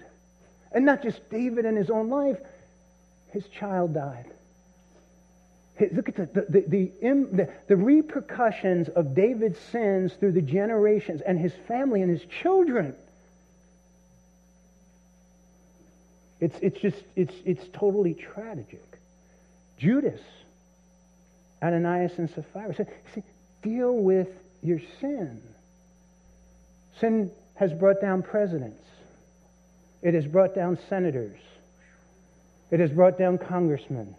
[0.73, 2.39] And not just David in his own life,
[3.33, 4.31] his child died.
[5.93, 11.39] Look at the, the, the, the, the, repercussions of David's sins through the generations and
[11.39, 12.97] his family and his children.
[16.41, 18.85] It's, it's just, it's, it's totally tragic.
[19.79, 20.21] Judas,
[21.63, 23.23] Ananias and Sapphira said, see,
[23.63, 24.29] deal with
[24.63, 25.41] your sin.
[27.01, 28.83] Sin has brought down presidents.
[30.03, 31.39] It has brought down senators.
[32.71, 34.15] It has brought down congressmen.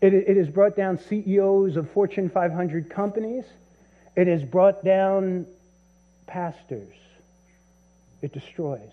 [0.00, 3.44] It, it has brought down CEOs of Fortune 500 companies.
[4.14, 5.46] It has brought down
[6.26, 6.94] pastors.
[8.22, 8.92] It destroys.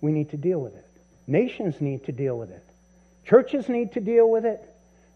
[0.00, 0.86] We need to deal with it.
[1.26, 2.62] Nations need to deal with it.
[3.24, 4.60] Churches need to deal with it.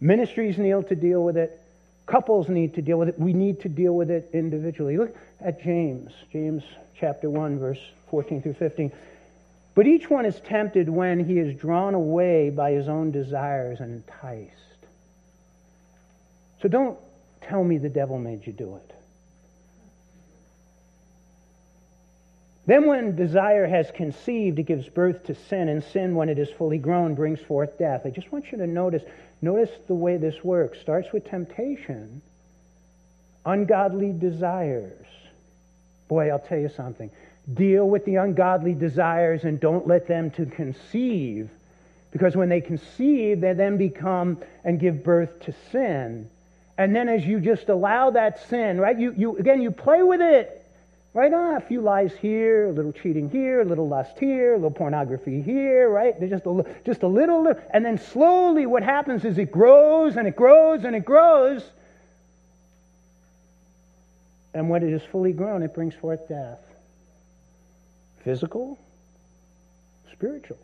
[0.01, 1.61] Ministries need to deal with it.
[2.07, 3.19] Couples need to deal with it.
[3.19, 4.97] We need to deal with it individually.
[4.97, 6.63] Look at James, James
[6.99, 7.81] chapter 1, verse
[8.11, 8.93] 14 through 15.
[9.77, 13.93] But each one is tempted when he is drawn away by his own desires and
[13.93, 14.55] enticed.
[16.63, 16.99] So don't
[17.43, 18.93] tell me the devil made you do it.
[22.65, 26.49] Then, when desire has conceived, it gives birth to sin, and sin, when it is
[26.49, 28.07] fully grown, brings forth death.
[28.07, 29.03] I just want you to notice,
[29.43, 30.81] notice the way this works.
[30.81, 32.23] Starts with temptation,
[33.45, 35.07] ungodly desires.
[36.09, 37.11] Boy, I'll tell you something
[37.53, 41.49] deal with the ungodly desires and don't let them to conceive
[42.11, 46.29] because when they conceive they then become and give birth to sin
[46.77, 50.21] and then as you just allow that sin right you, you again you play with
[50.21, 50.67] it
[51.17, 54.57] Right ah, a few lies here, a little cheating here, a little lust here, a
[54.57, 56.15] little pornography here, right?
[56.21, 60.37] Just a, just a little, and then slowly what happens is it grows and it
[60.37, 61.65] grows and it grows.
[64.53, 66.61] And when it is fully grown, it brings forth death.
[68.27, 68.77] Physical,
[70.11, 70.59] spiritual.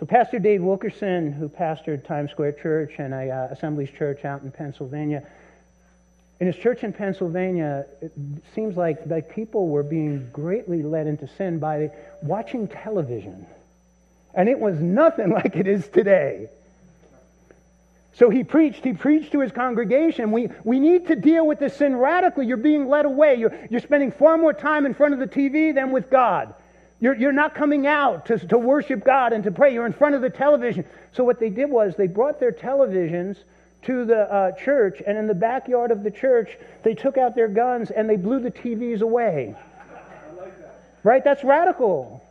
[0.00, 4.42] So, Pastor Dave Wilkerson, who pastored Times Square Church and a uh, Assemblies Church out
[4.42, 5.24] in Pennsylvania,
[6.40, 8.10] in his church in Pennsylvania, it
[8.56, 13.46] seems like, like people were being greatly led into sin by watching television.
[14.34, 16.48] And it was nothing like it is today.
[18.14, 20.32] So he preached, he preached to his congregation.
[20.32, 22.46] We, we need to deal with this sin radically.
[22.46, 23.36] You're being led away.
[23.36, 26.54] You're, you're spending far more time in front of the TV than with God.
[27.00, 29.72] You're, you're not coming out to, to worship God and to pray.
[29.72, 30.84] You're in front of the television.
[31.12, 33.36] So, what they did was they brought their televisions
[33.82, 37.46] to the uh, church, and in the backyard of the church, they took out their
[37.46, 39.54] guns and they blew the TVs away.
[40.36, 40.80] Like that.
[41.04, 41.22] Right?
[41.22, 42.24] That's radical.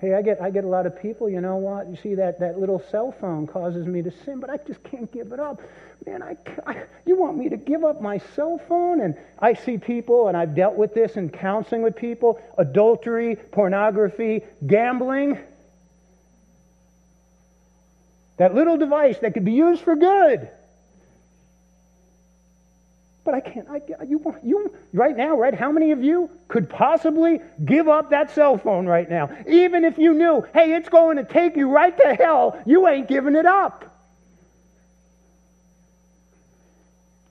[0.00, 1.88] Hey, I get, I get a lot of people, you know what?
[1.88, 5.10] You see, that, that little cell phone causes me to sin, but I just can't
[5.10, 5.60] give it up.
[6.06, 9.00] Man, I, I, you want me to give up my cell phone?
[9.00, 14.42] And I see people, and I've dealt with this in counseling with people adultery, pornography,
[14.64, 15.36] gambling.
[18.36, 20.48] That little device that could be used for good
[23.28, 23.68] but I can't.
[23.68, 25.52] I, you, you, right now, right?
[25.52, 29.28] How many of you could possibly give up that cell phone right now?
[29.46, 33.06] Even if you knew, hey, it's going to take you right to hell, you ain't
[33.06, 33.84] giving it up.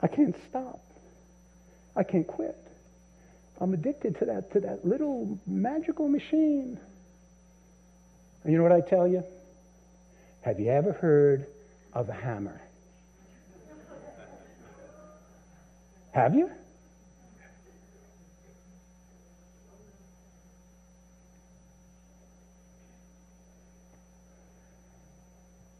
[0.00, 0.78] I can't stop.
[1.96, 2.56] I can't quit.
[3.60, 6.78] I'm addicted to that, to that little magical machine.
[8.44, 9.24] And you know what I tell you?
[10.42, 11.48] Have you ever heard
[11.92, 12.60] of a hammer?
[16.12, 16.50] Have you?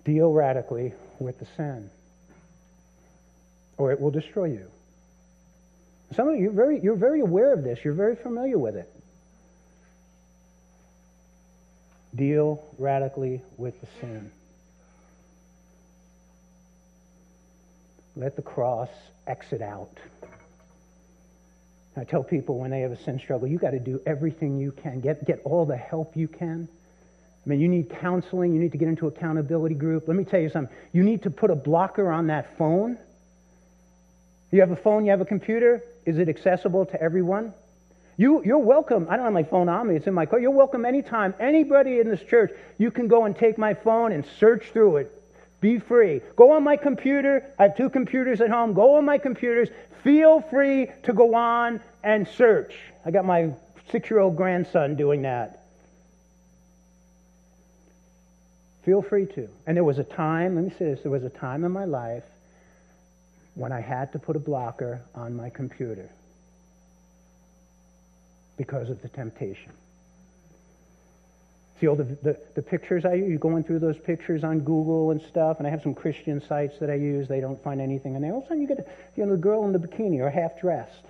[0.05, 1.91] Deal radically with the sin,
[3.77, 4.67] or it will destroy you.
[6.15, 8.91] Some of you, very, you're very aware of this, you're very familiar with it.
[12.15, 14.31] Deal radically with the sin.
[18.17, 18.89] Let the cross
[19.27, 19.91] exit out.
[21.99, 24.73] I tell people when they have a sin struggle, you got to do everything you
[24.73, 25.01] can.
[25.01, 26.69] Get, get all the help you can.
[27.45, 28.53] I mean, you need counseling.
[28.53, 30.07] You need to get into accountability group.
[30.07, 30.75] Let me tell you something.
[30.93, 32.99] You need to put a blocker on that phone.
[34.51, 35.83] You have a phone, you have a computer.
[36.07, 37.53] Is it accessible to everyone?
[38.17, 39.07] You, you're welcome.
[39.09, 40.41] I don't have my phone on me, it's in my car.
[40.41, 41.35] You're welcome anytime.
[41.39, 45.18] Anybody in this church, you can go and take my phone and search through it.
[45.61, 46.21] Be free.
[46.37, 47.45] Go on my computer.
[47.59, 48.75] I have two computers at home.
[48.75, 49.69] Go on my computers.
[50.05, 52.75] Feel free to go on and search.
[53.05, 53.51] I got my
[53.91, 55.65] six year old grandson doing that.
[58.85, 59.49] Feel free to.
[59.67, 61.85] And there was a time, let me say this, there was a time in my
[61.85, 62.25] life
[63.55, 66.09] when I had to put a blocker on my computer
[68.57, 69.73] because of the temptation.
[71.81, 75.23] See all the, the, the pictures I use, going through those pictures on Google and
[75.23, 77.29] stuff, and I have some Christian sites that I use.
[77.29, 79.41] They don't find anything, and then all of a sudden you get you know, the
[79.41, 81.05] girl in the bikini or half dressed.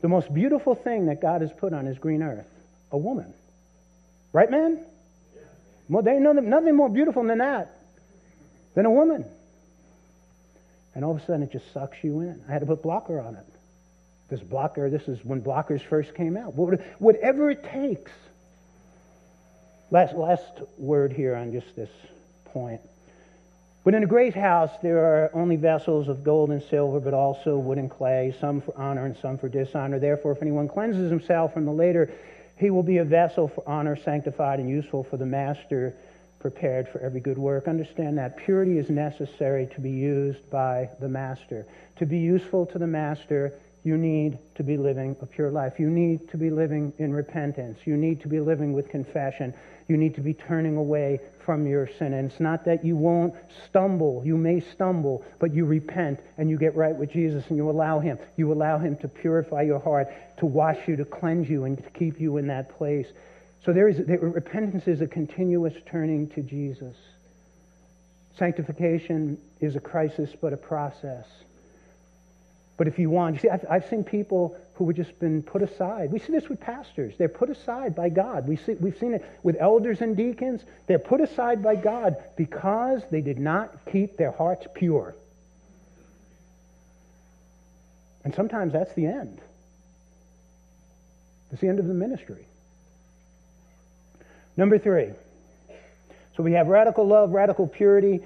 [0.00, 2.48] The most beautiful thing that God has put on His green earth,
[2.90, 3.34] a woman.
[4.32, 4.84] Right, man?
[5.34, 5.42] Yeah.
[5.88, 7.76] Well, there ain't nothing, nothing more beautiful than that,
[8.74, 9.24] than a woman.
[10.94, 12.42] And all of a sudden it just sucks you in.
[12.48, 13.44] I had to put blocker on it.
[14.30, 16.54] This blocker, this is when blockers first came out.
[16.54, 18.10] Whatever it takes
[19.90, 20.42] Last, last
[20.78, 21.90] word here on just this
[22.46, 22.80] point.
[23.84, 27.56] But in a great house, there are only vessels of gold and silver, but also
[27.56, 30.00] wood and clay, some for honor and some for dishonor.
[30.00, 32.10] Therefore, if anyone cleanses himself from the later,
[32.56, 35.94] he will be a vessel for honor, sanctified and useful for the master,
[36.40, 37.68] prepared for every good work.
[37.68, 41.64] Understand that purity is necessary to be used by the master.
[41.98, 43.52] To be useful to the master,
[43.86, 45.78] you need to be living a pure life.
[45.78, 47.78] You need to be living in repentance.
[47.84, 49.54] You need to be living with confession.
[49.86, 52.12] You need to be turning away from your sin.
[52.12, 53.34] And it's not that you won't
[53.68, 54.22] stumble.
[54.24, 58.00] You may stumble, but you repent and you get right with Jesus and you allow
[58.00, 58.18] Him.
[58.36, 60.08] You allow Him to purify your heart,
[60.38, 63.06] to wash you, to cleanse you, and to keep you in that place.
[63.64, 66.96] So there is there, repentance is a continuous turning to Jesus.
[68.36, 71.24] Sanctification is a crisis, but a process.
[72.76, 75.62] But if you want, you see, I've, I've seen people who have just been put
[75.62, 76.12] aside.
[76.12, 77.14] We see this with pastors.
[77.16, 78.46] They're put aside by God.
[78.46, 80.62] We see, we've seen it with elders and deacons.
[80.86, 85.14] They're put aside by God because they did not keep their hearts pure.
[88.24, 89.40] And sometimes that's the end.
[91.52, 92.44] It's the end of the ministry.
[94.56, 95.10] Number three.
[96.36, 98.20] So we have radical love, radical purity.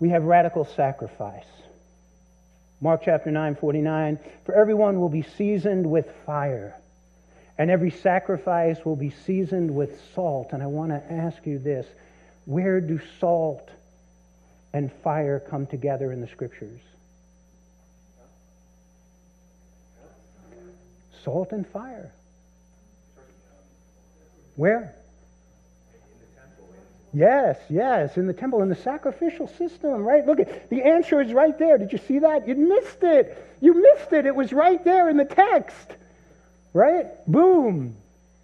[0.00, 1.44] We have radical sacrifice.
[2.80, 4.18] Mark chapter 9, 49.
[4.44, 6.74] For everyone will be seasoned with fire,
[7.58, 10.52] and every sacrifice will be seasoned with salt.
[10.52, 11.86] And I want to ask you this
[12.46, 13.68] where do salt
[14.72, 16.80] and fire come together in the scriptures?
[21.22, 22.12] Salt and fire.
[24.56, 24.94] Where?
[27.12, 30.24] Yes, yes, in the temple, in the sacrificial system, right?
[30.24, 31.76] Look, at, the answer is right there.
[31.76, 32.46] Did you see that?
[32.46, 33.36] You missed it.
[33.60, 34.26] You missed it.
[34.26, 35.90] It was right there in the text,
[36.72, 37.06] right?
[37.26, 37.96] Boom.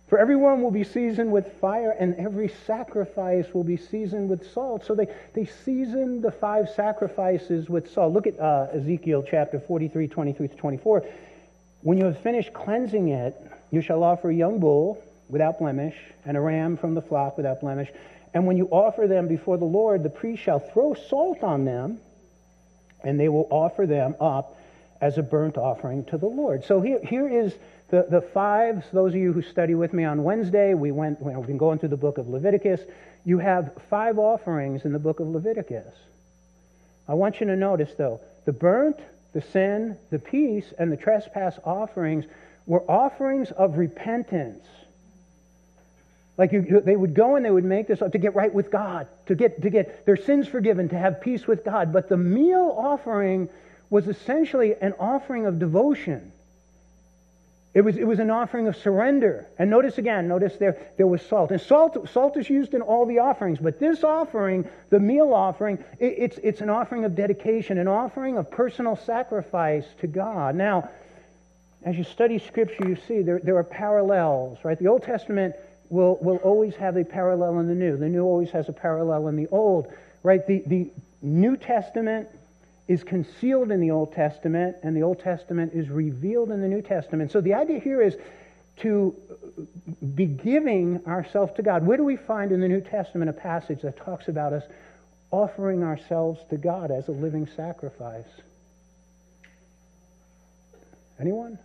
[0.09, 4.85] For everyone will be seasoned with fire, and every sacrifice will be seasoned with salt.
[4.85, 8.13] So they, they seasoned the five sacrifices with salt.
[8.13, 11.05] Look at uh, Ezekiel chapter 43, 23 to 24.
[11.83, 13.35] When you have finished cleansing it,
[13.71, 17.61] you shall offer a young bull without blemish, and a ram from the flock without
[17.61, 17.89] blemish.
[18.37, 21.99] And when you offer them before the Lord, the priest shall throw salt on them,
[23.03, 24.61] and they will offer them up
[25.01, 26.63] as a burnt offering to the Lord.
[26.63, 27.55] So here, here is
[27.89, 28.85] the, the fives.
[28.93, 31.89] Those of you who study with me on Wednesday, we went, we've been going through
[31.89, 32.83] the book of Leviticus.
[33.25, 35.95] You have five offerings in the book of Leviticus.
[37.09, 39.01] I want you to notice, though, the burnt,
[39.33, 42.27] the sin, the peace, and the trespass offerings
[42.67, 44.67] were offerings of repentance.
[46.39, 49.07] Like you, they would go and they would make this to get right with God,
[49.27, 51.93] to get, to get their sins forgiven, to have peace with God.
[51.93, 53.49] But the meal offering
[53.89, 56.33] was essentially an offering of devotion.
[57.73, 59.47] It was, it was an offering of surrender.
[59.59, 61.51] And notice again, notice there, there was salt.
[61.51, 65.85] And salt, salt is used in all the offerings, but this offering, the meal offering,
[65.99, 70.55] it, it's, it's an offering of dedication, an offering of personal sacrifice to God.
[70.55, 70.89] Now,
[71.83, 74.79] as you study Scripture, you see there, there are parallels, right?
[74.79, 75.55] The Old Testament
[75.89, 77.97] will, will always have a parallel in the New.
[77.97, 80.47] The New always has a parallel in the Old, right?
[80.47, 80.91] The, the
[81.23, 82.29] New Testament
[82.89, 86.83] is concealed in the Old Testament, and the Old Testament is revealed in the New
[86.83, 87.33] Testament.
[87.33, 88.17] So the idea here is
[88.79, 89.15] to
[90.15, 91.87] be giving ourselves to God.
[91.87, 94.65] Where do we find in the New Testament a passage that talks about us
[95.31, 98.29] offering ourselves to God as a living sacrifice?
[101.19, 101.59] Anyone?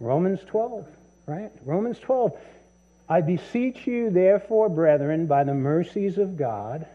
[0.00, 0.86] Romans 12,
[1.26, 1.50] right?
[1.64, 2.36] Romans 12.
[3.08, 6.86] I beseech you, therefore, brethren, by the mercies of God,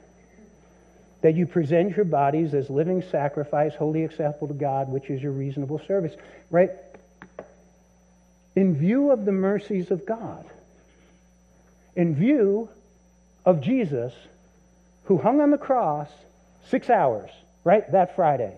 [1.21, 5.33] that you present your bodies as living sacrifice, wholly acceptable to God, which is your
[5.33, 6.15] reasonable service.
[6.49, 6.71] Right?
[8.55, 10.45] In view of the mercies of God,
[11.95, 12.69] in view
[13.45, 14.13] of Jesus,
[15.05, 16.09] who hung on the cross
[16.69, 17.29] six hours,
[17.63, 18.55] right, that Friday,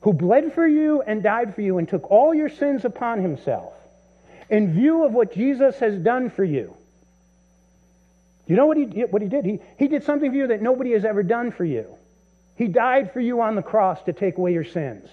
[0.00, 3.74] who bled for you and died for you and took all your sins upon himself,
[4.48, 6.76] in view of what Jesus has done for you,
[8.46, 9.44] you know what he, what he did?
[9.44, 11.86] He, he did something for you that nobody has ever done for you.
[12.56, 15.08] He died for you on the cross to take away your sins.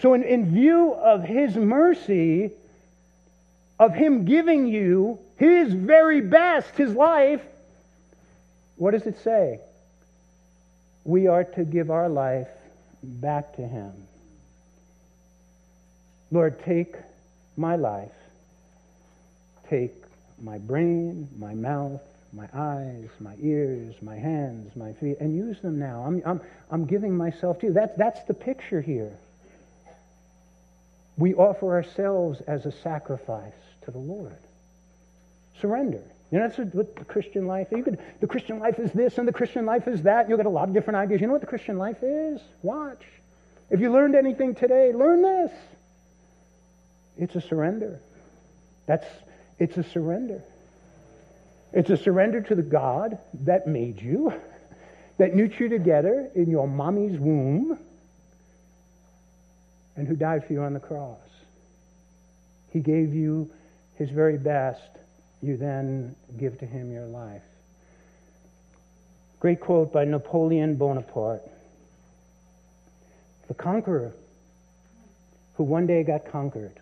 [0.00, 2.52] So, in, in view of his mercy,
[3.78, 7.42] of him giving you his very best, his life,
[8.76, 9.60] what does it say?
[11.04, 12.48] We are to give our life
[13.02, 13.92] back to him.
[16.30, 16.96] Lord, take
[17.56, 18.12] my life,
[19.68, 19.94] take
[20.40, 22.00] my brain, my mouth,
[22.32, 26.04] my eyes, my ears, my hands, my feet, and use them now.
[26.06, 26.40] I'm, I'm,
[26.70, 27.72] I'm giving myself to you.
[27.72, 29.12] That's, that's the picture here.
[31.16, 34.36] We offer ourselves as a sacrifice to the Lord.
[35.60, 36.02] Surrender.
[36.30, 37.78] You know, that's what the Christian life is.
[37.78, 40.28] You could, the Christian life is this and the Christian life is that.
[40.28, 41.20] You'll get a lot of different ideas.
[41.20, 42.40] You know what the Christian life is?
[42.62, 43.02] Watch.
[43.68, 45.50] If you learned anything today, learn this.
[47.20, 48.00] It's a surrender.
[48.86, 49.06] That's
[49.58, 50.42] it's a surrender.
[51.72, 54.32] It's a surrender to the God that made you,
[55.18, 57.78] that knit you together in your mommy's womb,
[59.96, 61.20] and who died for you on the cross.
[62.72, 63.50] He gave you
[63.96, 64.80] his very best.
[65.42, 67.42] You then give to him your life.
[69.40, 71.42] Great quote by Napoleon Bonaparte,
[73.48, 74.12] the conqueror
[75.54, 76.79] who one day got conquered.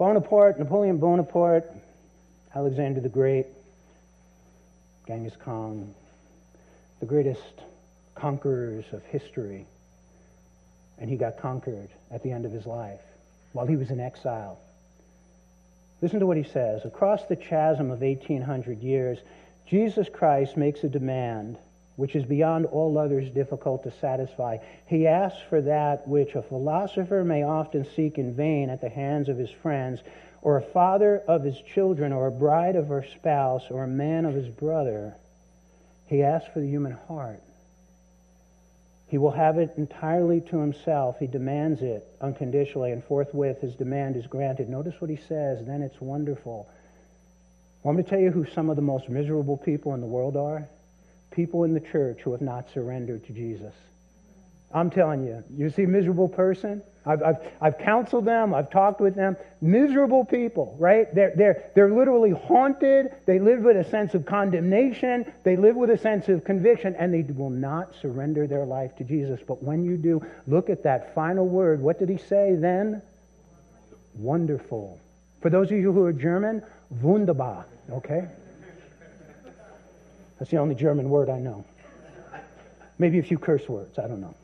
[0.00, 1.70] Bonaparte, Napoleon Bonaparte,
[2.54, 3.44] Alexander the Great,
[5.06, 5.94] Genghis Khan,
[7.00, 7.42] the greatest
[8.14, 9.66] conquerors of history.
[10.98, 13.02] And he got conquered at the end of his life
[13.52, 14.58] while he was in exile.
[16.00, 16.86] Listen to what he says.
[16.86, 19.18] Across the chasm of 1800 years,
[19.66, 21.58] Jesus Christ makes a demand
[22.00, 24.56] which is beyond all others difficult to satisfy.
[24.86, 29.28] He asks for that which a philosopher may often seek in vain at the hands
[29.28, 30.00] of his friends,
[30.40, 34.24] or a father of his children, or a bride of her spouse, or a man
[34.24, 35.14] of his brother.
[36.06, 37.42] He asks for the human heart.
[39.08, 41.18] He will have it entirely to himself.
[41.18, 44.70] He demands it unconditionally, and forthwith his demand is granted.
[44.70, 46.66] Notice what he says, then it's wonderful.
[47.82, 50.38] Want me to tell you who some of the most miserable people in the world
[50.38, 50.66] are?
[51.30, 53.74] People in the church who have not surrendered to Jesus.
[54.72, 56.82] I'm telling you, you see a miserable person?
[57.04, 59.36] I've, I've, I've counseled them, I've talked with them.
[59.60, 61.12] Miserable people, right?
[61.12, 63.12] They're, they're, they're literally haunted.
[63.26, 65.32] They live with a sense of condemnation.
[65.42, 69.04] They live with a sense of conviction, and they will not surrender their life to
[69.04, 69.40] Jesus.
[69.46, 71.80] But when you do, look at that final word.
[71.80, 73.02] What did he say then?
[74.14, 75.00] Wonderful.
[75.40, 76.62] For those of you who are German,
[77.00, 78.28] wunderbar, okay?
[80.40, 81.66] That's the only German word I know.
[82.98, 84.34] Maybe a few curse words, I don't know.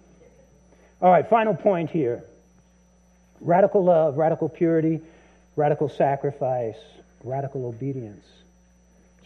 [1.00, 2.22] All right, final point here
[3.40, 5.00] radical love, radical purity,
[5.56, 6.76] radical sacrifice,
[7.24, 8.24] radical obedience.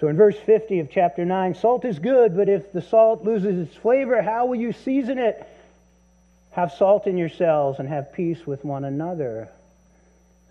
[0.01, 3.69] So in verse 50 of chapter 9, salt is good, but if the salt loses
[3.69, 5.47] its flavor, how will you season it?
[6.53, 9.49] Have salt in yourselves and have peace with one another.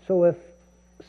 [0.06, 0.36] So if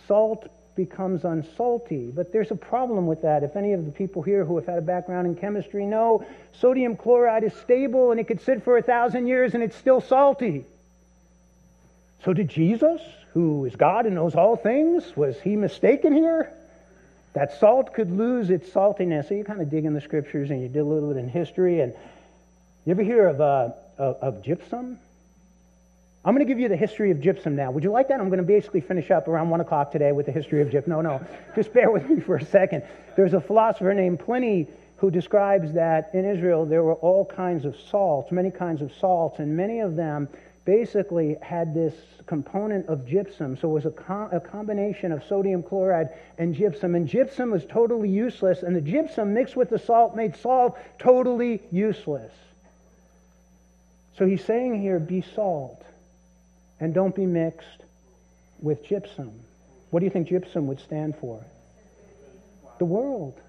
[0.08, 0.50] salt
[0.86, 2.12] becomes unsalty.
[2.14, 3.44] But there's a problem with that.
[3.44, 6.26] If any of the people here who have had a background in chemistry know,
[6.60, 10.02] sodium chloride is stable and it could sit for a thousand years and it's still
[10.02, 10.66] salty.
[12.24, 13.02] So did Jesus,
[13.34, 16.52] who is God and knows all things, was he mistaken here?
[17.34, 19.30] That salt could lose its saltiness.
[19.30, 21.30] So you kind of dig in the scriptures and you did a little bit in
[21.30, 21.80] history.
[21.82, 21.94] And
[22.86, 24.98] you ever hear of, uh, of, of gypsum?
[26.24, 27.72] I'm going to give you the history of gypsum now.
[27.72, 28.20] Would you like that?
[28.20, 30.94] I'm going to basically finish up around 1 o'clock today with the history of gypsum.
[30.94, 31.26] No, no.
[31.56, 32.84] Just bear with me for a second.
[33.16, 34.68] There's a philosopher named Pliny
[34.98, 39.40] who describes that in Israel there were all kinds of salts, many kinds of salts,
[39.40, 40.30] and many of them
[40.64, 41.96] basically had this
[42.28, 43.58] component of gypsum.
[43.58, 46.94] So it was a, com- a combination of sodium chloride and gypsum.
[46.94, 51.64] And gypsum was totally useless, and the gypsum mixed with the salt made salt totally
[51.72, 52.32] useless.
[54.20, 55.84] So he's saying here be salt
[56.82, 57.84] and don't be mixed
[58.60, 59.32] with gypsum.
[59.92, 61.46] What do you think gypsum would stand for?
[62.80, 63.40] The world.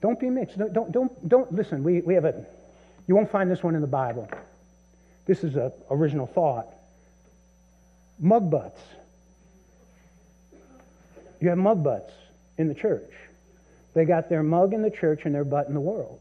[0.00, 0.58] Don't be mixed.
[0.58, 1.84] Don't, don't, don't, don't listen.
[1.84, 2.46] We, we have a,
[3.06, 4.28] you won't find this one in the Bible.
[5.26, 6.66] This is an original thought.
[8.18, 8.80] Mug butts.
[11.40, 12.12] You have mug butts
[12.56, 13.10] in the church.
[13.94, 16.20] They got their mug in the church and their butt in the world.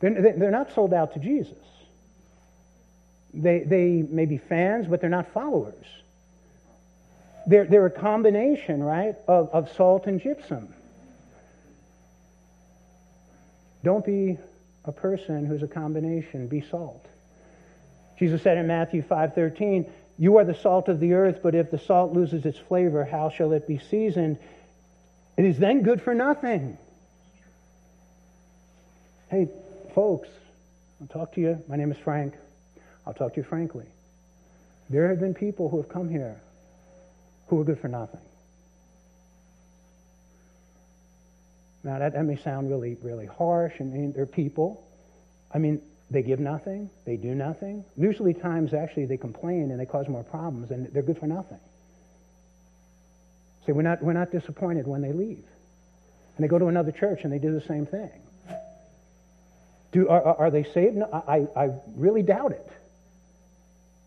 [0.00, 1.56] They're, they're not sold out to Jesus.
[3.32, 5.86] They, they may be fans, but they're not followers.
[7.46, 10.74] They're, they're a combination, right, of, of salt and gypsum.
[13.82, 14.38] Don't be
[14.84, 16.48] a person who's a combination.
[16.48, 17.04] Be salt.
[18.18, 19.88] Jesus said in Matthew 5:13,
[20.18, 23.30] "You are the salt of the earth, but if the salt loses its flavor, how
[23.30, 24.36] shall it be seasoned?
[25.38, 26.76] It is then good for nothing."
[29.30, 29.48] Hey,
[29.90, 30.28] folks,
[31.00, 31.62] I'll talk to you.
[31.68, 32.34] My name is Frank.
[33.06, 33.86] I'll talk to you frankly.
[34.88, 36.40] There have been people who have come here
[37.48, 38.20] who are good for nothing.
[41.82, 44.86] Now, that, that may sound really, really harsh, and, and they're people.
[45.52, 45.80] I mean,
[46.10, 47.84] they give nothing, they do nothing.
[47.96, 51.60] Usually, times actually they complain and they cause more problems, and they're good for nothing.
[53.64, 55.44] See, we're not, we're not disappointed when they leave.
[56.36, 58.10] And they go to another church and they do the same thing.
[59.92, 60.96] Do, are, are they saved?
[60.96, 62.66] No, I, I really doubt it.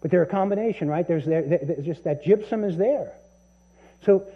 [0.02, 1.08] But they're a combination, right?
[1.08, 3.14] There's, there, there's just that gypsum is there.
[4.06, 4.28] So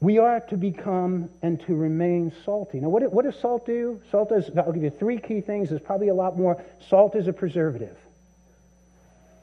[0.00, 2.80] we are to become and to remain salty.
[2.80, 4.00] Now, what, what does salt do?
[4.10, 5.68] Salt is, I'll give you three key things.
[5.68, 6.62] There's probably a lot more.
[6.88, 7.96] Salt is a preservative.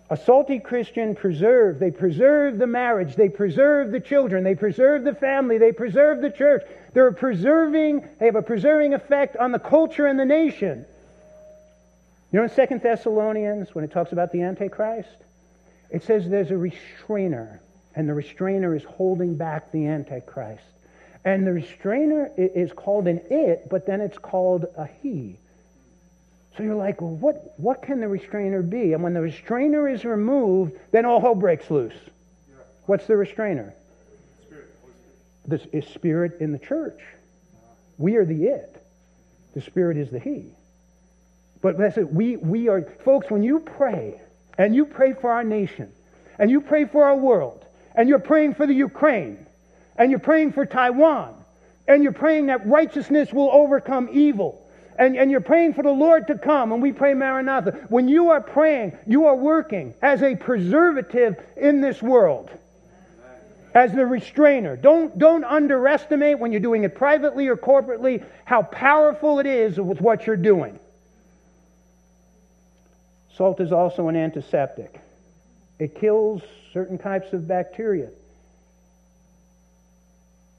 [0.10, 1.80] A salty Christian preserve.
[1.80, 3.16] They preserve the marriage.
[3.16, 4.44] They preserve the children.
[4.44, 5.58] They preserve the family.
[5.58, 6.64] They preserve the church.
[6.94, 10.86] They're preserving, they have a preserving effect on the culture and the nation.
[12.32, 15.16] You know in Second Thessalonians, when it talks about the Antichrist,
[15.90, 17.62] it says there's a restrainer,
[17.96, 20.64] and the restrainer is holding back the Antichrist.
[21.24, 25.38] And the restrainer is called an it, but then it's called a he.
[26.58, 28.94] So you're like, well, what, what can the restrainer be?
[28.94, 31.94] And when the restrainer is removed, then all hell breaks loose.
[32.88, 33.76] What's the restrainer?
[34.42, 34.74] Spirit.
[35.46, 37.00] This is spirit in the church.
[38.00, 38.84] We are the it.
[39.54, 40.46] The spirit is the he.
[41.62, 42.12] But that's it.
[42.12, 44.20] We, we are, folks, when you pray,
[44.58, 45.92] and you pray for our nation,
[46.40, 49.46] and you pray for our world, and you're praying for the Ukraine,
[49.96, 51.36] and you're praying for Taiwan,
[51.88, 54.67] and you're praying that righteousness will overcome evil,
[54.98, 57.86] and, and you're praying for the Lord to come, and we pray Maranatha.
[57.90, 62.50] When you are praying, you are working as a preservative in this world,
[63.76, 64.76] as the restrainer.
[64.76, 70.02] Don't, don't underestimate when you're doing it privately or corporately how powerful it is with
[70.02, 70.80] what you're doing.
[73.36, 75.00] Salt is also an antiseptic.
[75.78, 76.42] It kills
[76.74, 78.10] certain types of bacteria.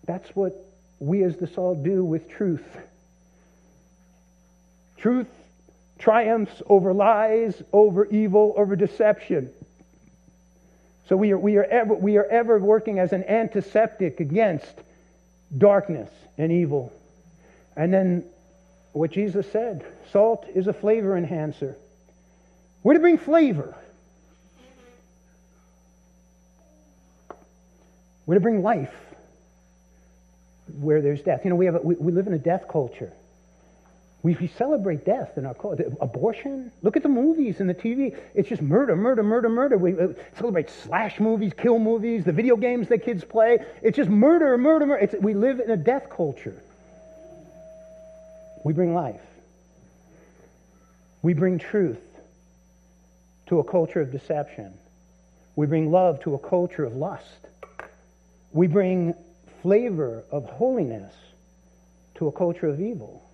[0.07, 0.55] That's what
[1.01, 2.65] we as the salt do with truth.
[4.99, 5.29] Truth
[5.99, 9.51] triumphs over lies, over evil, over deception.
[11.09, 14.73] So we are, we, are ever, we are ever working as an antiseptic against
[15.57, 16.93] darkness and evil.
[17.77, 18.25] And then
[18.93, 21.77] what Jesus said salt is a flavor enhancer.
[22.83, 23.75] We're to bring flavor.
[28.27, 28.95] We're to bring life
[30.81, 31.41] where there's death.
[31.45, 33.13] You know, we, have a, we, we live in a death culture.
[34.23, 35.93] We, we celebrate death in our culture.
[36.01, 36.73] Abortion.
[36.83, 38.19] Look at the movies and the TV.
[38.35, 39.79] It's just murder, murder, murder, murder.
[39.79, 43.59] We uh, celebrate slash movies, kill movies, the video games that kids play.
[43.81, 45.03] It's just murder, murder, murder.
[45.03, 46.61] It's, we live in a death culture.
[48.65, 49.21] We bring life.
[51.23, 52.03] We bring truth
[53.47, 54.75] to a culture of deception.
[55.55, 57.47] We bring love to a culture of lust.
[58.53, 59.15] We bring
[59.63, 61.15] flavor of holiness
[62.17, 63.28] to a culture of evil.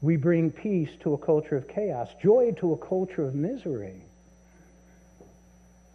[0.00, 4.00] We bring peace to a culture of chaos, joy to a culture of misery.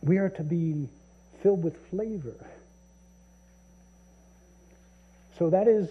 [0.01, 0.89] We are to be
[1.41, 2.35] filled with flavor.
[5.39, 5.89] So that is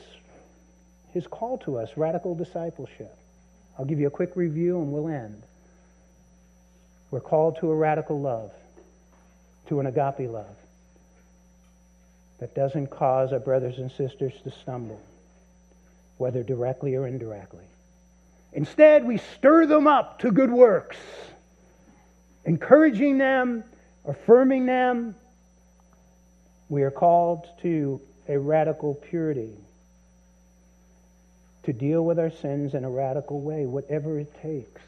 [1.13, 3.15] his call to us radical discipleship.
[3.79, 5.43] I'll give you a quick review and we'll end.
[7.11, 8.53] We're called to a radical love,
[9.69, 10.57] to an agape love
[12.41, 15.01] that doesn't cause our brothers and sisters to stumble,
[16.19, 17.65] whether directly or indirectly.
[18.53, 20.99] Instead, we stir them up to good works,
[22.45, 23.65] encouraging them,
[24.05, 25.15] affirming them.
[26.69, 29.55] We are called to a radical purity,
[31.65, 34.83] to deal with our sins in a radical way, whatever it takes.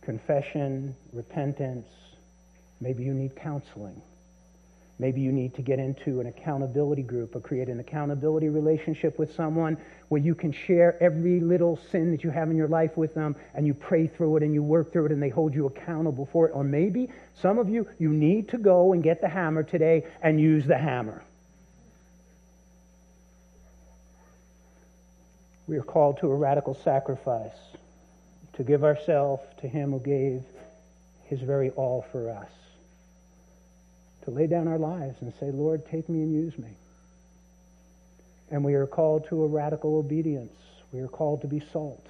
[0.00, 1.86] Confession, repentance,
[2.80, 4.00] maybe you need counseling.
[5.02, 9.34] Maybe you need to get into an accountability group or create an accountability relationship with
[9.34, 9.76] someone
[10.10, 13.34] where you can share every little sin that you have in your life with them
[13.56, 16.26] and you pray through it and you work through it and they hold you accountable
[16.26, 16.52] for it.
[16.54, 20.40] Or maybe some of you, you need to go and get the hammer today and
[20.40, 21.24] use the hammer.
[25.66, 27.58] We are called to a radical sacrifice,
[28.52, 30.44] to give ourselves to Him who gave
[31.24, 32.61] His very all for us
[34.24, 36.70] to lay down our lives and say, Lord, take me and use me.
[38.50, 40.52] And we are called to a radical obedience.
[40.92, 42.06] We are called to be salt,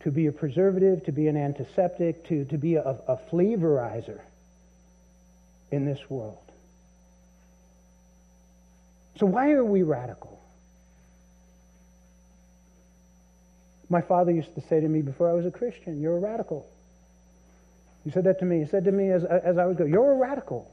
[0.00, 4.20] to be a preservative, to be an antiseptic, to, to be a, a flavorizer
[5.70, 6.38] in this world.
[9.18, 10.40] So, why are we radical?
[13.88, 16.66] My father used to say to me before I was a Christian, You're a radical.
[18.04, 18.60] He said that to me.
[18.60, 20.70] He said to me as, as I would go, You're a radical.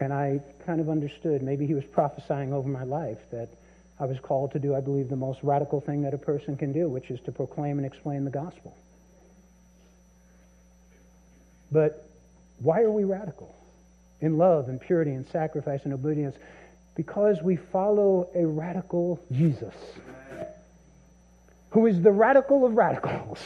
[0.00, 1.42] And I kind of understood.
[1.42, 3.48] Maybe he was prophesying over my life that
[4.00, 6.72] I was called to do, I believe, the most radical thing that a person can
[6.72, 8.76] do, which is to proclaim and explain the gospel.
[11.70, 12.08] But
[12.60, 13.54] why are we radical?
[14.20, 16.36] In love and purity and sacrifice and obedience?
[16.94, 19.74] Because we follow a radical Jesus,
[21.70, 23.38] who is the radical of radicals.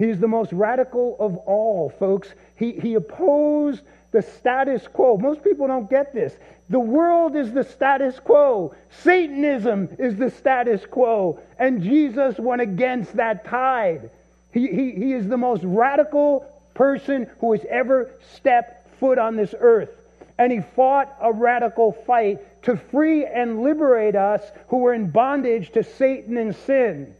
[0.00, 2.32] He's the most radical of all, folks.
[2.56, 3.82] He, he opposed
[4.12, 5.18] the status quo.
[5.18, 6.34] Most people don't get this.
[6.70, 13.16] The world is the status quo, Satanism is the status quo, and Jesus went against
[13.16, 14.08] that tide.
[14.54, 19.54] He, he, he is the most radical person who has ever stepped foot on this
[19.60, 19.90] earth.
[20.38, 25.72] And he fought a radical fight to free and liberate us who were in bondage
[25.72, 27.14] to Satan and sin.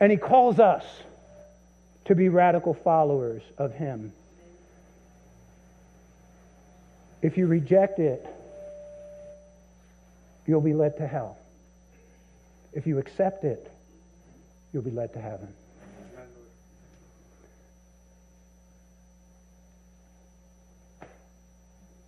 [0.00, 0.84] And he calls us
[2.06, 4.12] to be radical followers of Him.
[7.22, 8.26] If you reject it,
[10.46, 11.38] you'll be led to hell.
[12.72, 13.70] If you accept it,
[14.72, 15.48] you'll be led to heaven.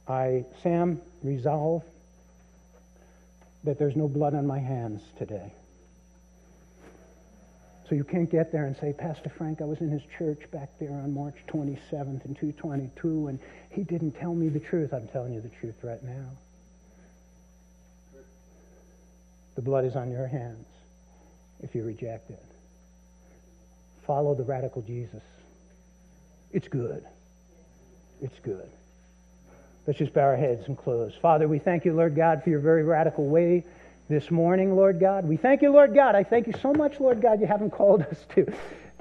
[0.07, 1.83] I, Sam, resolve
[3.65, 5.53] that there's no blood on my hands today.
[7.89, 10.71] So you can't get there and say, Pastor Frank, I was in his church back
[10.81, 13.39] there on March 27th in 222, and
[13.71, 14.95] he didn't tell me the truth.
[14.95, 16.31] I'm telling you the truth right now.
[19.55, 20.67] The blood is on your hands
[21.63, 22.43] if you reject it.
[24.07, 25.23] Follow the radical Jesus.
[26.53, 27.05] It's good.
[28.23, 28.69] It's good.
[29.87, 31.13] Let's just bow our heads and close.
[31.21, 33.65] Father, we thank you, Lord God, for your very radical way
[34.09, 35.27] this morning, Lord God.
[35.27, 36.15] We thank you, Lord God.
[36.15, 38.53] I thank you so much, Lord God, you haven't called us to,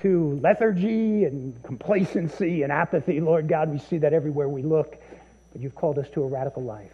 [0.02, 3.70] to lethargy and complacency and apathy, Lord God.
[3.70, 4.96] We see that everywhere we look,
[5.52, 6.94] but you've called us to a radical life.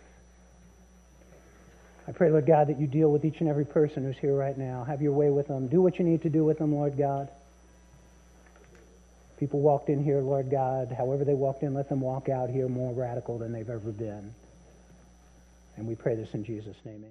[2.08, 4.58] I pray, Lord God, that you deal with each and every person who's here right
[4.58, 4.84] now.
[4.84, 5.68] Have your way with them.
[5.68, 7.30] Do what you need to do with them, Lord God.
[9.40, 10.92] People walked in here, Lord God.
[10.92, 14.34] However they walked in, let them walk out here more radical than they've ever been.
[15.78, 16.96] And we pray this in Jesus' name.
[16.96, 17.08] Amen.